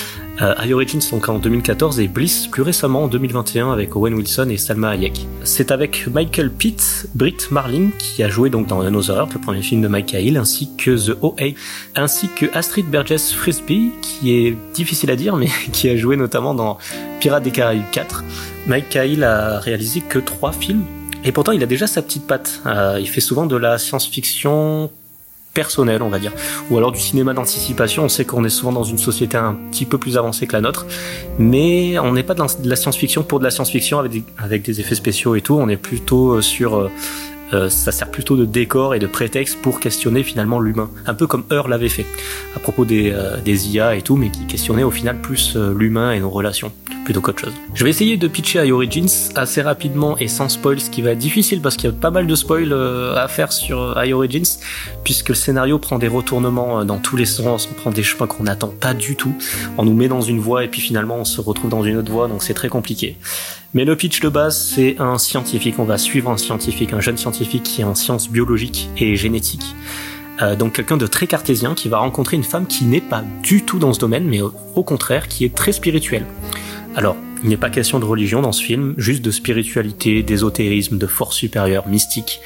euh, 0.43 0.55
High 0.61 0.73
Origins 0.73 1.01
donc 1.11 1.29
en 1.29 1.39
2014 1.39 2.01
et 2.01 2.09
Bliss 2.09 2.49
plus 2.49 2.63
récemment 2.63 3.05
en 3.05 3.09
2021 3.09 3.71
avec 3.71 3.95
Owen 3.95 4.15
Wilson 4.15 4.49
et 4.51 4.57
Salma 4.57 4.91
Hayek. 4.91 5.27
C'est 5.45 5.71
avec 5.71 6.09
Michael 6.09 6.51
Pitt, 6.51 7.07
Britt 7.15 7.51
Marling 7.51 7.93
qui 7.99 8.23
a 8.23 8.29
joué 8.29 8.51
donc 8.51 8.67
dans 8.67 8.81
Another 8.81 9.17
Earth, 9.17 9.35
le 9.35 9.41
premier 9.41 9.63
film 9.63 9.83
de 9.83 9.89
Mike 9.89 10.07
Cahill, 10.07 10.37
ainsi 10.37 10.71
que 10.77 11.13
The 11.13 11.17
OA, 11.23 11.55
ainsi 11.95 12.29
que 12.29 12.47
Astrid 12.53 12.87
Burgess 12.87 13.33
Frisbee 13.33 13.93
qui 14.03 14.33
est 14.33 14.57
difficile 14.75 15.11
à 15.11 15.17
dire 15.17 15.37
mais 15.37 15.49
qui 15.73 15.89
a 15.89 15.97
joué 15.97 16.17
notamment 16.17 16.55
dans 16.55 16.79
Pirates 17.21 17.45
des 17.45 17.53
Caraïbes 17.53 17.91
4. 17.93 18.25
Mike 18.67 18.89
Cahill 18.89 19.23
a 19.23 19.61
réalisé 19.61 20.01
que 20.01 20.19
trois 20.19 20.53
films 20.53 20.85
et 21.23 21.33
pourtant 21.33 21.53
il 21.53 21.63
a 21.63 21.67
déjà 21.67 21.87
sa 21.87 22.03
petite 22.03 22.27
patte. 22.27 22.61
Euh, 22.67 22.99
il 23.01 23.09
fait 23.09 23.21
souvent 23.21 23.47
de 23.47 23.57
la 23.57 23.79
science-fiction 23.79 24.91
personnel, 25.55 26.03
on 26.03 26.09
va 26.09 26.19
dire, 26.19 26.33
ou 26.71 26.77
alors 26.77 26.93
du 26.93 27.01
cinéma 27.01 27.33
d'anticipation. 27.33 28.05
On 28.05 28.09
sait 28.09 28.25
qu'on 28.25 28.45
est 28.45 28.51
souvent 28.51 28.73
dans 28.73 28.85
une 28.85 28.99
société 28.99 29.37
un 29.37 29.57
petit 29.71 29.87
peu 29.87 29.99
plus 29.99 30.19
avancée 30.19 30.47
que 30.47 30.53
la 30.53 30.61
nôtre, 30.61 30.87
mais 31.39 31.99
on 31.99 32.13
n'est 32.13 32.23
pas 32.25 32.35
de 32.35 32.69
la 32.69 32.77
science-fiction 32.77 33.23
pour 33.23 33.39
de 33.39 33.45
la 33.45 33.51
science-fiction 33.51 33.99
avec 33.99 34.13
des, 34.13 34.25
avec 34.37 34.63
des 34.63 34.81
effets 34.81 34.97
spéciaux 34.97 35.37
et 35.37 35.41
tout. 35.41 35.55
On 35.55 35.69
est 35.69 35.77
plutôt 35.77 36.33
euh, 36.33 36.43
sur 36.43 36.91
euh, 37.53 37.69
ça 37.69 37.93
sert 37.93 38.11
plutôt 38.11 38.37
de 38.37 38.45
décor 38.45 38.95
et 38.95 38.99
de 38.99 39.07
prétexte 39.07 39.61
pour 39.61 39.81
questionner 39.81 40.23
finalement 40.23 40.61
l'humain, 40.61 40.91
un 41.07 41.15
peu 41.15 41.27
comme 41.27 41.45
Heur 41.51 41.69
l'avait 41.69 41.89
fait 41.89 42.07
à 42.57 42.59
propos 42.59 42.85
des, 42.85 43.11
euh, 43.13 43.37
des 43.45 43.69
IA 43.69 43.97
et 43.97 44.03
tout, 44.03 44.17
mais 44.17 44.31
qui 44.31 44.47
questionnait 44.47 44.85
au 44.85 44.91
final 44.91 45.21
plus 45.21 45.55
euh, 45.57 45.75
l'humain 45.77 46.13
et 46.13 46.21
nos 46.21 46.31
relations 46.31 46.73
plutôt 47.05 47.21
qu'autre 47.21 47.41
chose. 47.41 47.53
Je 47.75 47.85
vais 47.85 47.91
essayer 47.91 48.17
de 48.17 48.27
pitcher 48.27 48.65
High 48.65 48.73
Origins 48.73 49.31
assez 49.37 49.63
rapidement 49.63 50.19
et 50.19 50.27
sans 50.27 50.49
spoil, 50.49 50.81
ce 50.81 50.91
qui 50.91 51.03
va 51.03 51.11
être 51.11 51.19
difficile 51.19 51.61
parce 51.61 51.77
qu'il 51.77 51.91
y 51.91 51.93
a 51.93 51.97
pas 51.97 52.11
mal 52.11 52.27
de 52.27 52.35
spoil 52.35 52.73
euh, 52.73 53.15
à 53.17 53.29
faire 53.29 53.53
sur 53.53 53.81
euh, 53.81 54.03
High 54.03 54.15
Origins, 54.15 54.59
puisque 55.05 55.29
le 55.29 55.35
scénario 55.35 55.79
prend 55.79 55.99
des 55.99 56.09
retournements 56.09 56.85
dans 56.85 56.99
tous 56.99 57.17
les 57.17 57.27
sens, 57.27 57.69
on 57.71 57.75
prend 57.75 57.91
des 57.91 58.03
chemins 58.03 58.27
qu'on 58.27 58.45
n'attend 58.45 58.69
pas 58.69 58.95
du 58.95 59.17
tout, 59.17 59.35
on 59.79 59.85
nous 59.85 59.95
met 59.95 60.09
dans 60.09 60.23
une 60.23 60.41
voie 60.41 60.65
et 60.65 60.69
puis 60.69 60.81
finalement 60.81 61.17
on 61.17 61.25
se 61.25 61.41
retrouve 61.41 61.71
dans 61.71 61.85
une 61.85 61.97
autre 61.97 62.11
voie, 62.11 62.27
donc 62.27 62.43
c'est 62.43 62.55
très 62.55 62.69
compliqué. 62.69 63.17
Mais 63.75 63.85
le 63.85 63.97
pitch 63.97 64.21
de 64.21 64.29
base, 64.29 64.57
c'est 64.57 65.01
un 65.01 65.19
scientifique. 65.19 65.81
On 65.81 65.85
va 65.85 65.99
suivre 65.99 66.31
un 66.31 66.37
scientifique, 66.37 66.93
un 66.93 67.01
jeune 67.01 67.17
scientifique 67.17 67.65
qui 67.65 67.81
est 67.81 67.85
en 67.85 67.97
sciences 67.97 68.31
biologiques 68.31 68.89
et 68.97 69.17
génétiques. 69.17 69.75
Euh, 70.43 70.55
donc 70.55 70.75
quelqu'un 70.75 70.97
de 70.97 71.09
très 71.09 71.27
cartésien 71.27 71.75
qui 71.75 71.89
va 71.89 71.99
rencontrer 71.99 72.37
une 72.37 72.45
femme 72.45 72.67
qui 72.67 72.85
n'est 72.85 73.01
pas 73.01 73.25
du 73.43 73.63
tout 73.63 73.81
dans 73.81 73.93
ce 73.93 73.99
domaine, 73.99 74.27
mais 74.27 74.41
au, 74.41 74.83
contraire 74.85 75.27
qui 75.27 75.45
est 75.45 75.55
très 75.55 75.73
spirituelle. 75.73 76.25
Alors, 76.95 77.17
il 77.43 77.49
n'est 77.49 77.57
pas 77.57 77.69
question 77.69 77.99
de 77.99 78.05
religion 78.05 78.43
dans 78.43 78.53
ce 78.53 78.63
film, 78.63 78.95
juste 78.97 79.23
de 79.23 79.33
spiritualité, 79.33 80.23
d'ésotérisme, 80.23 80.97
de 80.97 81.07
force 81.09 81.37
supérieure, 81.37 81.89
mystique. 81.89 82.41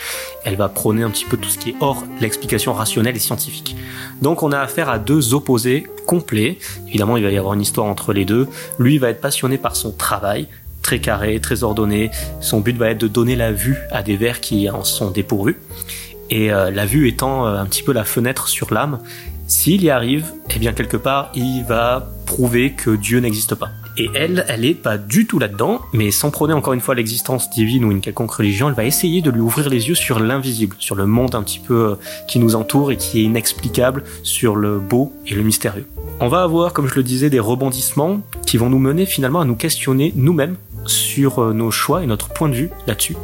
Elle 0.45 0.57
va 0.57 0.69
prôner 0.69 1.03
un 1.03 1.11
petit 1.11 1.27
peu 1.27 1.37
tout 1.37 1.51
ce 1.51 1.59
qui 1.59 1.71
est 1.71 1.75
hors 1.81 2.05
l'explication 2.23 2.73
rationnelle 2.73 3.17
et 3.17 3.21
scientifique. 3.21 3.77
Donc 4.23 4.43
on 4.43 4.51
a 4.51 4.59
affaire 4.59 4.89
à 4.89 4.99
deux 4.99 5.35
opposés 5.35 5.87
complets. 6.07 6.57
Évidemment, 6.89 7.19
il 7.19 7.23
va 7.23 7.31
y 7.31 7.37
avoir 7.37 7.53
une 7.53 7.61
histoire 7.61 7.87
entre 7.87 8.15
les 8.15 8.25
deux. 8.25 8.49
Lui 8.79 8.97
va 8.97 9.11
être 9.11 9.21
passionné 9.21 9.59
par 9.59 9.77
son 9.77 9.93
travail, 9.93 10.49
très 10.83 11.01
carré, 11.01 11.41
très 11.41 11.63
ordonné. 11.63 12.11
Son 12.41 12.61
but 12.61 12.77
va 12.77 12.91
être 12.91 13.01
de 13.01 13.09
donner 13.09 13.37
la 13.37 13.53
vue 13.53 13.79
à 13.91 14.03
des 14.03 14.17
vers 14.17 14.41
qui 14.41 14.69
en 14.71 14.85
sont 14.85 15.11
dépourvus. 15.11 15.57
Et 16.31 16.53
euh, 16.53 16.71
la 16.71 16.87
vue 16.87 17.09
étant 17.09 17.47
euh, 17.47 17.59
un 17.59 17.67
petit 17.67 17.83
peu 17.83 17.93
la 17.93 18.05
fenêtre 18.05 18.49
sur 18.49 18.73
l'âme. 18.73 19.01
S'il 19.47 19.83
y 19.83 19.89
arrive, 19.89 20.27
eh 20.55 20.59
bien 20.59 20.75
quelque 20.75 20.99
part, 20.99 21.33
il 21.35 21.65
va 21.65 22.11
prouver 22.27 22.73
que 22.73 22.91
Dieu 22.91 23.21
n'existe 23.21 23.55
pas. 23.55 23.71
Et 23.97 24.11
elle, 24.15 24.45
elle 24.47 24.65
est 24.67 24.75
pas 24.75 24.99
du 24.99 25.27
tout 25.27 25.39
là-dedans, 25.39 25.81
mais 25.95 26.11
sans 26.11 26.31
prôner 26.31 26.53
encore 26.53 26.75
une 26.75 26.81
fois 26.81 26.95
l'existence 26.95 27.49
divine 27.51 27.85
ou 27.85 27.91
une 27.91 28.03
quelconque 28.03 28.31
religion, 28.31 28.69
elle 28.69 28.75
va 28.75 28.85
essayer 28.85 29.23
de 29.23 29.31
lui 29.31 29.41
ouvrir 29.41 29.71
les 29.71 29.89
yeux 29.89 29.95
sur 29.95 30.21
l'invisible, 30.21 30.77
sur 30.79 30.95
le 30.95 31.07
monde 31.07 31.35
un 31.35 31.43
petit 31.43 31.59
peu 31.59 31.75
euh, 31.75 31.95
qui 32.29 32.39
nous 32.39 32.55
entoure 32.55 32.93
et 32.93 32.97
qui 32.97 33.21
est 33.21 33.23
inexplicable, 33.25 34.05
sur 34.23 34.55
le 34.55 34.79
beau 34.79 35.15
et 35.27 35.35
le 35.35 35.43
mystérieux. 35.43 35.87
On 36.21 36.29
va 36.29 36.43
avoir, 36.43 36.75
comme 36.75 36.87
je 36.87 36.95
le 36.95 37.03
disais, 37.03 37.31
des 37.31 37.41
rebondissements 37.41 38.21
qui 38.47 38.59
vont 38.59 38.69
nous 38.69 38.79
mener 38.79 39.07
finalement 39.07 39.41
à 39.41 39.45
nous 39.45 39.57
questionner 39.57 40.13
nous-mêmes 40.15 40.57
sur 40.87 41.43
euh, 41.43 41.53
nos 41.53 41.71
choix 41.71 42.03
et 42.03 42.07
notre 42.07 42.29
point 42.29 42.49
de 42.49 42.55
vue 42.55 42.71
là-dessus. 42.87 43.17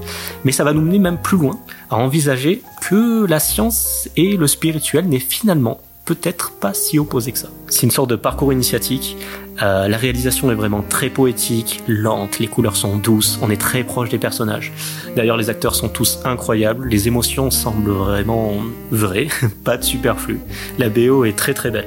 Mais 0.44 0.52
ça 0.52 0.64
va 0.64 0.72
nous 0.72 0.82
mener 0.82 0.98
même 0.98 1.18
plus 1.18 1.38
loin, 1.38 1.58
à 1.90 1.96
envisager 1.96 2.62
que 2.88 3.26
la 3.26 3.40
science 3.40 4.08
et 4.16 4.36
le 4.36 4.46
spirituel 4.46 5.08
n'est 5.08 5.18
finalement 5.18 5.80
peut-être 6.04 6.52
pas 6.52 6.74
si 6.74 6.98
opposé 6.98 7.32
que 7.32 7.38
ça. 7.38 7.48
C'est 7.68 7.82
une 7.82 7.90
sorte 7.90 8.10
de 8.10 8.16
parcours 8.16 8.52
initiatique. 8.52 9.16
Euh, 9.62 9.88
la 9.88 9.96
réalisation 9.96 10.50
est 10.50 10.54
vraiment 10.54 10.82
très 10.82 11.08
poétique, 11.08 11.82
lente, 11.86 12.40
les 12.40 12.48
couleurs 12.48 12.76
sont 12.76 12.96
douces, 12.96 13.38
on 13.40 13.50
est 13.50 13.60
très 13.60 13.84
proche 13.84 14.08
des 14.10 14.18
personnages. 14.18 14.72
D'ailleurs, 15.16 15.36
les 15.36 15.48
acteurs 15.48 15.74
sont 15.74 15.88
tous 15.88 16.18
incroyables, 16.24 16.88
les 16.88 17.06
émotions 17.06 17.50
semblent 17.50 17.92
vraiment 17.92 18.54
vraies, 18.90 19.28
pas 19.64 19.76
de 19.76 19.84
superflu. 19.84 20.40
La 20.78 20.88
BO 20.88 21.24
est 21.24 21.36
très 21.36 21.54
très 21.54 21.70
belle. 21.70 21.86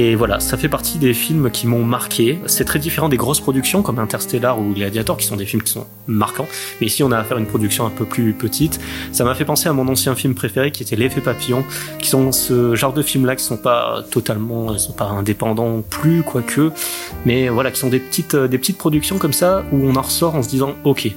Et 0.00 0.14
voilà, 0.14 0.38
ça 0.38 0.56
fait 0.56 0.68
partie 0.68 0.98
des 0.98 1.12
films 1.12 1.50
qui 1.50 1.66
m'ont 1.66 1.82
marqué. 1.82 2.38
C'est 2.46 2.64
très 2.64 2.78
différent 2.78 3.08
des 3.08 3.16
grosses 3.16 3.40
productions 3.40 3.82
comme 3.82 3.98
Interstellar 3.98 4.56
ou 4.60 4.72
Gladiator, 4.72 5.16
qui 5.16 5.26
sont 5.26 5.34
des 5.34 5.44
films 5.44 5.60
qui 5.60 5.72
sont 5.72 5.88
marquants. 6.06 6.46
Mais 6.80 6.86
ici, 6.86 7.02
on 7.02 7.10
a 7.10 7.18
affaire 7.18 7.36
à 7.36 7.40
une 7.40 7.46
production 7.46 7.84
un 7.84 7.90
peu 7.90 8.04
plus 8.04 8.32
petite. 8.32 8.78
Ça 9.10 9.24
m'a 9.24 9.34
fait 9.34 9.44
penser 9.44 9.68
à 9.68 9.72
mon 9.72 9.88
ancien 9.88 10.14
film 10.14 10.36
préféré, 10.36 10.70
qui 10.70 10.84
était 10.84 10.94
L'effet 10.94 11.20
papillon, 11.20 11.64
qui 11.98 12.08
sont 12.08 12.30
ce 12.30 12.76
genre 12.76 12.92
de 12.92 13.02
films-là 13.02 13.34
qui 13.34 13.42
sont 13.42 13.56
pas 13.56 14.04
totalement, 14.08 14.78
sont 14.78 14.92
pas 14.92 15.06
indépendants 15.06 15.82
plus, 15.82 16.22
quoique, 16.22 16.70
mais 17.26 17.48
voilà, 17.48 17.72
qui 17.72 17.80
sont 17.80 17.88
des 17.88 17.98
petites, 17.98 18.34
euh, 18.34 18.46
des 18.46 18.58
petites 18.58 18.78
productions 18.78 19.18
comme 19.18 19.32
ça 19.32 19.64
où 19.72 19.84
on 19.84 19.96
en 19.96 20.02
ressort 20.02 20.36
en 20.36 20.42
se 20.42 20.48
disant, 20.48 20.74
ok 20.84 21.10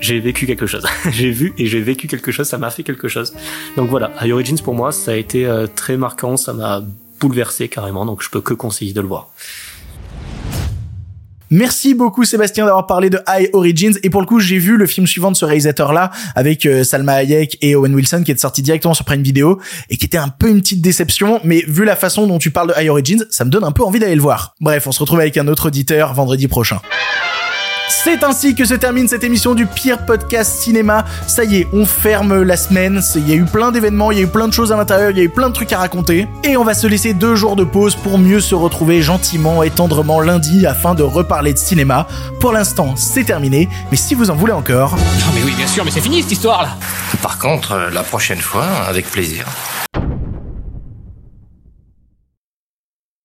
j'ai 0.00 0.18
vécu 0.18 0.46
quelque 0.46 0.66
chose. 0.66 0.84
j'ai 1.10 1.30
vu 1.30 1.54
et 1.58 1.66
j'ai 1.66 1.80
vécu 1.80 2.08
quelque 2.08 2.32
chose, 2.32 2.48
ça 2.48 2.58
m'a 2.58 2.70
fait 2.70 2.82
quelque 2.82 3.08
chose. 3.08 3.32
Donc 3.76 3.88
voilà, 3.88 4.10
High 4.20 4.32
Origins 4.32 4.58
pour 4.58 4.74
moi, 4.74 4.90
ça 4.90 5.12
a 5.12 5.14
été 5.14 5.46
euh, 5.46 5.66
très 5.72 5.96
marquant, 5.96 6.36
ça 6.36 6.52
m'a 6.52 6.82
bouleversé 7.26 7.68
carrément, 7.68 8.04
donc 8.04 8.22
je 8.22 8.30
peux 8.30 8.40
que 8.40 8.54
conseiller 8.54 8.92
de 8.92 9.00
le 9.00 9.08
voir. 9.08 9.28
Merci 11.50 11.92
beaucoup 11.92 12.24
Sébastien 12.24 12.64
d'avoir 12.64 12.86
parlé 12.86 13.10
de 13.10 13.20
High 13.28 13.50
Origins 13.52 13.92
et 14.02 14.08
pour 14.08 14.22
le 14.22 14.26
coup 14.26 14.40
j'ai 14.40 14.56
vu 14.56 14.78
le 14.78 14.86
film 14.86 15.06
suivant 15.06 15.30
de 15.30 15.36
ce 15.36 15.44
réalisateur 15.44 15.92
là 15.92 16.10
avec 16.34 16.64
euh, 16.64 16.82
Salma 16.82 17.12
Hayek 17.12 17.58
et 17.60 17.76
Owen 17.76 17.94
Wilson 17.94 18.22
qui 18.24 18.32
est 18.32 18.40
sorti 18.40 18.62
directement 18.62 18.94
sur 18.94 19.04
Prime 19.04 19.20
Video 19.22 19.60
et 19.90 19.98
qui 19.98 20.06
était 20.06 20.16
un 20.16 20.30
peu 20.30 20.48
une 20.48 20.62
petite 20.62 20.80
déception 20.80 21.40
mais 21.44 21.62
vu 21.68 21.84
la 21.84 21.94
façon 21.94 22.26
dont 22.26 22.38
tu 22.38 22.50
parles 22.50 22.68
de 22.68 22.80
High 22.80 22.88
Origins 22.88 23.26
ça 23.28 23.44
me 23.44 23.50
donne 23.50 23.64
un 23.64 23.72
peu 23.72 23.84
envie 23.84 23.98
d'aller 23.98 24.14
le 24.14 24.22
voir. 24.22 24.54
Bref 24.62 24.86
on 24.86 24.92
se 24.92 25.00
retrouve 25.00 25.20
avec 25.20 25.36
un 25.36 25.46
autre 25.46 25.66
auditeur 25.66 26.14
vendredi 26.14 26.48
prochain. 26.48 26.80
C'est 27.94 28.24
ainsi 28.24 28.54
que 28.54 28.64
se 28.64 28.72
termine 28.72 29.06
cette 29.06 29.22
émission 29.22 29.54
du 29.54 29.66
pire 29.66 30.06
podcast 30.06 30.60
cinéma. 30.60 31.04
Ça 31.26 31.44
y 31.44 31.56
est, 31.56 31.68
on 31.74 31.84
ferme 31.84 32.42
la 32.42 32.56
semaine. 32.56 33.02
Il 33.14 33.28
y 33.28 33.32
a 33.32 33.36
eu 33.36 33.44
plein 33.44 33.70
d'événements, 33.70 34.10
il 34.10 34.18
y 34.18 34.20
a 34.22 34.24
eu 34.24 34.28
plein 34.28 34.48
de 34.48 34.52
choses 34.52 34.72
à 34.72 34.76
l'intérieur, 34.76 35.10
il 35.10 35.18
y 35.18 35.20
a 35.20 35.24
eu 35.24 35.28
plein 35.28 35.50
de 35.50 35.54
trucs 35.54 35.74
à 35.74 35.78
raconter. 35.78 36.26
Et 36.42 36.56
on 36.56 36.64
va 36.64 36.72
se 36.72 36.86
laisser 36.86 37.12
deux 37.12 37.36
jours 37.36 37.54
de 37.54 37.64
pause 37.64 37.94
pour 37.94 38.18
mieux 38.18 38.40
se 38.40 38.54
retrouver 38.54 39.02
gentiment 39.02 39.62
et 39.62 39.68
tendrement 39.68 40.20
lundi 40.20 40.66
afin 40.66 40.94
de 40.94 41.02
reparler 41.02 41.52
de 41.52 41.58
cinéma. 41.58 42.08
Pour 42.40 42.52
l'instant, 42.52 42.96
c'est 42.96 43.24
terminé, 43.24 43.68
mais 43.90 43.98
si 43.98 44.14
vous 44.14 44.30
en 44.30 44.36
voulez 44.36 44.54
encore... 44.54 44.96
Non 44.96 45.32
mais 45.34 45.42
oui, 45.44 45.52
bien 45.54 45.66
sûr, 45.66 45.84
mais 45.84 45.90
c'est 45.90 46.00
fini 46.00 46.22
cette 46.22 46.32
histoire 46.32 46.62
là 46.62 46.76
Par 47.20 47.38
contre, 47.38 47.72
euh, 47.72 47.90
la 47.90 48.02
prochaine 48.02 48.40
fois, 48.40 48.64
avec 48.88 49.08
plaisir. 49.10 49.44